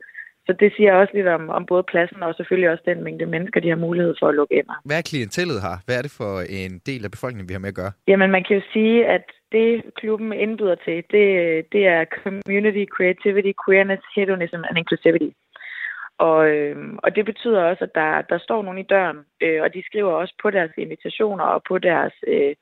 [0.52, 3.60] Så det siger også lidt om, om både pladsen og selvfølgelig også den mængde mennesker,
[3.60, 4.68] de har mulighed for at lukke ind.
[4.86, 5.76] Hvad er klientellet her?
[5.86, 7.92] Hvad er det for en del af befolkningen, vi har med at gøre?
[8.08, 11.26] Jamen, man kan jo sige, at det klubben indbyder til, det,
[11.74, 15.32] det er community, creativity, queerness, hedonism and inclusivity.
[16.18, 19.74] Og, øh, og det betyder også, at der, der står nogen i døren, øh, og
[19.74, 22.56] de skriver også på deres invitationer og på deres, øh,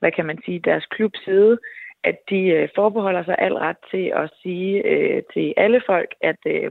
[0.00, 1.58] hvad kan man sige, deres klubside,
[2.04, 6.40] at de øh, forbeholder sig al ret til at sige øh, til alle folk, at,
[6.46, 6.70] øh,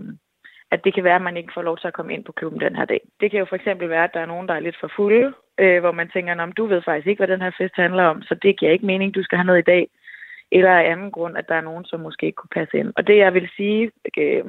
[0.71, 2.61] at det kan være, at man ikke får lov til at komme ind på klubben
[2.61, 3.01] den her dag.
[3.19, 5.33] Det kan jo for eksempel være, at der er nogen, der er lidt for fulde,
[5.57, 8.21] øh, hvor man tænker, om du ved faktisk ikke, hvad den her fest handler om,
[8.21, 9.87] så det giver ikke mening, du skal have noget i dag.
[10.51, 12.93] Eller af anden grund, at der er nogen, som måske ikke kunne passe ind.
[12.95, 14.45] Og det, jeg vil sige, øh,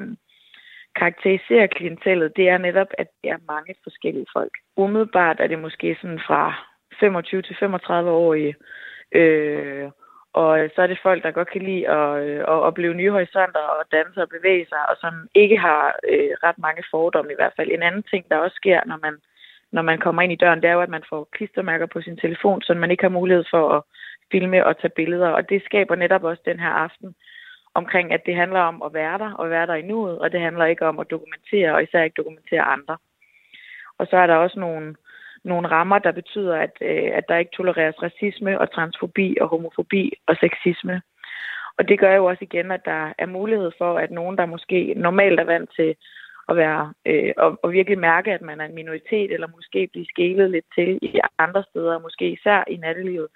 [0.96, 4.52] karakteriserer klientellet, det er netop, at det er mange forskellige folk.
[4.76, 6.68] Umiddelbart er det måske sådan fra
[7.00, 8.54] 25 til 35 årige,
[9.12, 9.90] øh,
[10.42, 13.10] og øh, så er det folk, der godt kan lide at, øh, at opleve nye
[13.10, 17.38] horisonter og danse og bevæge sig, og som ikke har øh, ret mange fordomme i
[17.38, 17.70] hvert fald.
[17.70, 19.14] En anden ting, der også sker, når man,
[19.72, 22.16] når man kommer ind i døren, det er jo, at man får klistermærker på sin
[22.16, 23.82] telefon, så man ikke har mulighed for at
[24.32, 25.28] filme og tage billeder.
[25.28, 27.14] Og det skaber netop også den her aften
[27.74, 30.40] omkring, at det handler om at være der og være der i nuet, og det
[30.40, 32.96] handler ikke om at dokumentere, og især ikke dokumentere andre.
[33.98, 34.94] Og så er der også nogle
[35.44, 40.12] nogle rammer, der betyder, at, øh, at der ikke tolereres racisme og transfobi og homofobi
[40.26, 41.02] og sexisme.
[41.78, 44.94] Og det gør jo også igen, at der er mulighed for, at nogen, der måske
[44.96, 45.94] normalt er vant til
[46.48, 50.06] at være øh, og, og virkelig mærke, at man er en minoritet, eller måske blive
[50.12, 53.28] skælet lidt til i andre steder, måske især i nattelivet,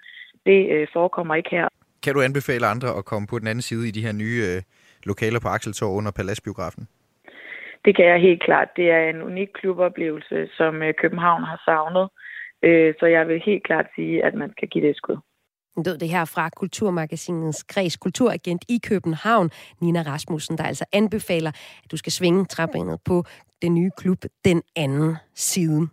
[0.45, 1.67] det øh, forekommer ikke her.
[2.03, 4.61] Kan du anbefale andre at komme på den anden side i de her nye øh,
[5.03, 6.87] lokaler på Akseltorv under Paladsbiografen?
[7.85, 8.67] Det kan jeg helt klart.
[8.75, 12.09] Det er en unik kluboplevelse, som øh, København har savnet.
[12.63, 15.17] Øh, så jeg vil helt klart sige, at man skal give det et skud.
[15.85, 19.49] Lød det her fra Kulturmagasinets Kreds Kulturagent i København,
[19.81, 21.51] Nina Rasmussen, der altså anbefaler,
[21.83, 23.23] at du skal svinge træbenet på
[23.63, 25.87] den nye klub den anden side.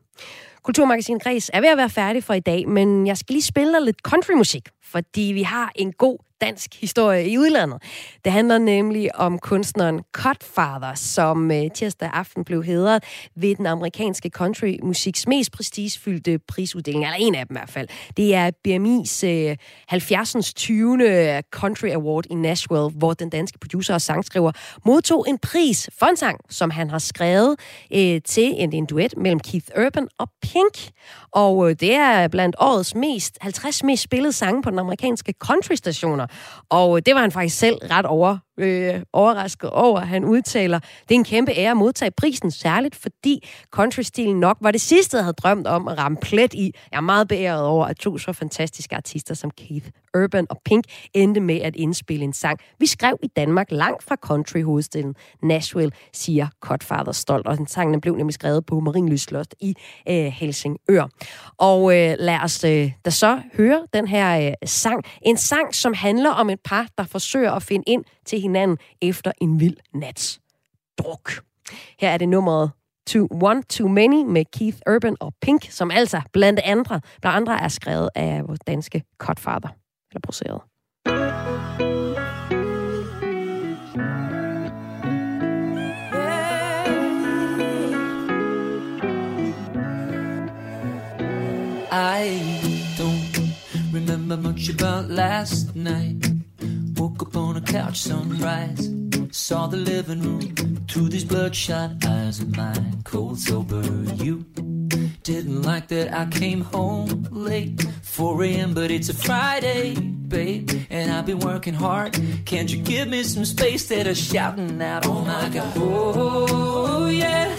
[0.63, 3.73] Kulturmagasin Græs er ved at være færdig for i dag, men jeg skal lige spille
[3.73, 7.83] dig lidt countrymusik, fordi vi har en god dansk historie i udlandet.
[8.25, 13.05] Det handler nemlig om kunstneren Cutfather, som øh, tirsdag aften blev hedret
[13.37, 17.89] ved den amerikanske countrymusiks mest prestigefyldte prisuddeling, eller en af dem i hvert fald.
[18.17, 19.25] Det er BMI's
[19.93, 21.43] 70'ens 20.
[21.51, 24.53] Country Award i Nashville, hvor den danske producer og sangskriver
[24.87, 27.60] modtog en pris for en sang, som han har skrevet
[27.95, 30.91] øh, til en, en duet mellem Keith Urban og Pink.
[31.33, 36.27] Og øh, det er blandt årets mest 50 mest spillede sange på den amerikanske country-stationer.
[36.69, 40.01] Og øh, det var han faktisk selv ret over øh, overrasket over.
[40.01, 44.71] Han udtaler, det er en kæmpe ære at modtage prisen, særligt fordi country-stilen nok var
[44.71, 46.75] det sidste, jeg havde drømt om at ramme plet i.
[46.93, 49.87] Jeg er meget beæret over, at to så fantastiske artister som Keith
[50.17, 50.85] Urban og Pink
[51.15, 52.59] endte med at indspille en sang.
[52.79, 58.17] Vi skrev i Danmark langt fra country-hovedstaden Nashville, siger Cutfather stolt, og den sang blev
[58.17, 59.75] nemlig skrevet på Marienlyst i
[60.09, 61.09] øh, Helsingør.
[61.59, 65.05] Og øh, lad os øh, da så høre den her øh, sang.
[65.23, 69.33] En sang, som handler om et par, der forsøger at finde ind til hinanden efter
[69.41, 70.41] en vild nats
[70.99, 71.31] druk.
[71.99, 72.71] Her er det nummeret
[73.07, 77.61] to One Too Many med Keith Urban og Pink, som altså blandt andre, blandt andre
[77.61, 79.69] er skrevet af vores danske Cutfather,
[80.11, 80.61] eller produceret.
[91.93, 92.23] I
[92.99, 93.41] don't
[93.93, 96.40] remember much about last night.
[97.01, 98.91] Woke up on a couch, sunrise.
[99.31, 103.01] Saw the living room through these bloodshot eyes of mine.
[103.05, 103.83] Cold sober,
[104.17, 104.45] you
[105.23, 108.75] didn't like that I came home late, 4 a.m.
[108.75, 112.21] But it's a Friday, babe, and I've been working hard.
[112.45, 113.89] Can't you give me some space?
[113.89, 117.57] That are shouting out, oh my god, oh yeah,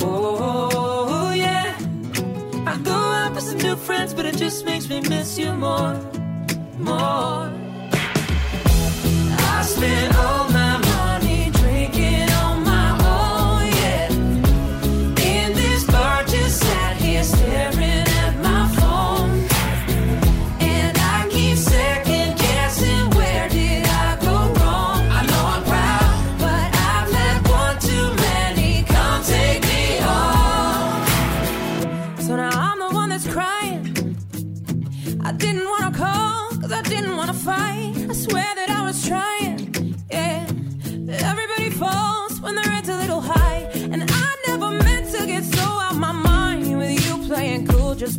[0.00, 1.76] oh yeah.
[2.66, 5.94] I go out with some new friends, but it just makes me miss you more,
[6.78, 7.63] more
[9.66, 10.43] spin it.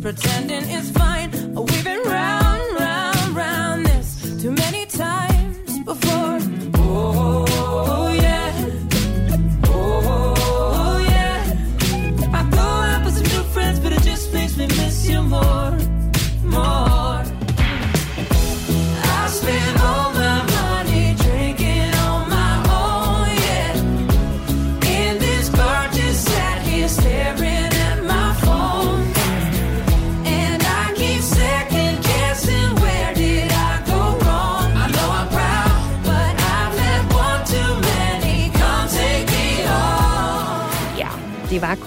[0.06, 0.95] Pretending it's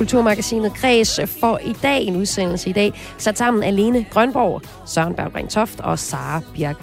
[0.09, 2.03] Kulturmagasinet Græs for i dag.
[2.03, 6.75] En udsendelse i dag sat sammen af Lene Grønborg, Søren Berggren Toft og Sara Birk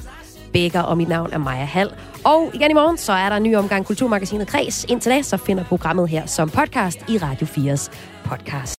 [0.52, 1.90] Bækker, og mit navn er Maja Hall.
[2.24, 4.84] Og igen i morgen, så er der en ny omgang Kulturmagasinet Græs.
[4.88, 7.90] Indtil da, så finder programmet her som podcast i Radio 4's
[8.24, 8.74] podcast.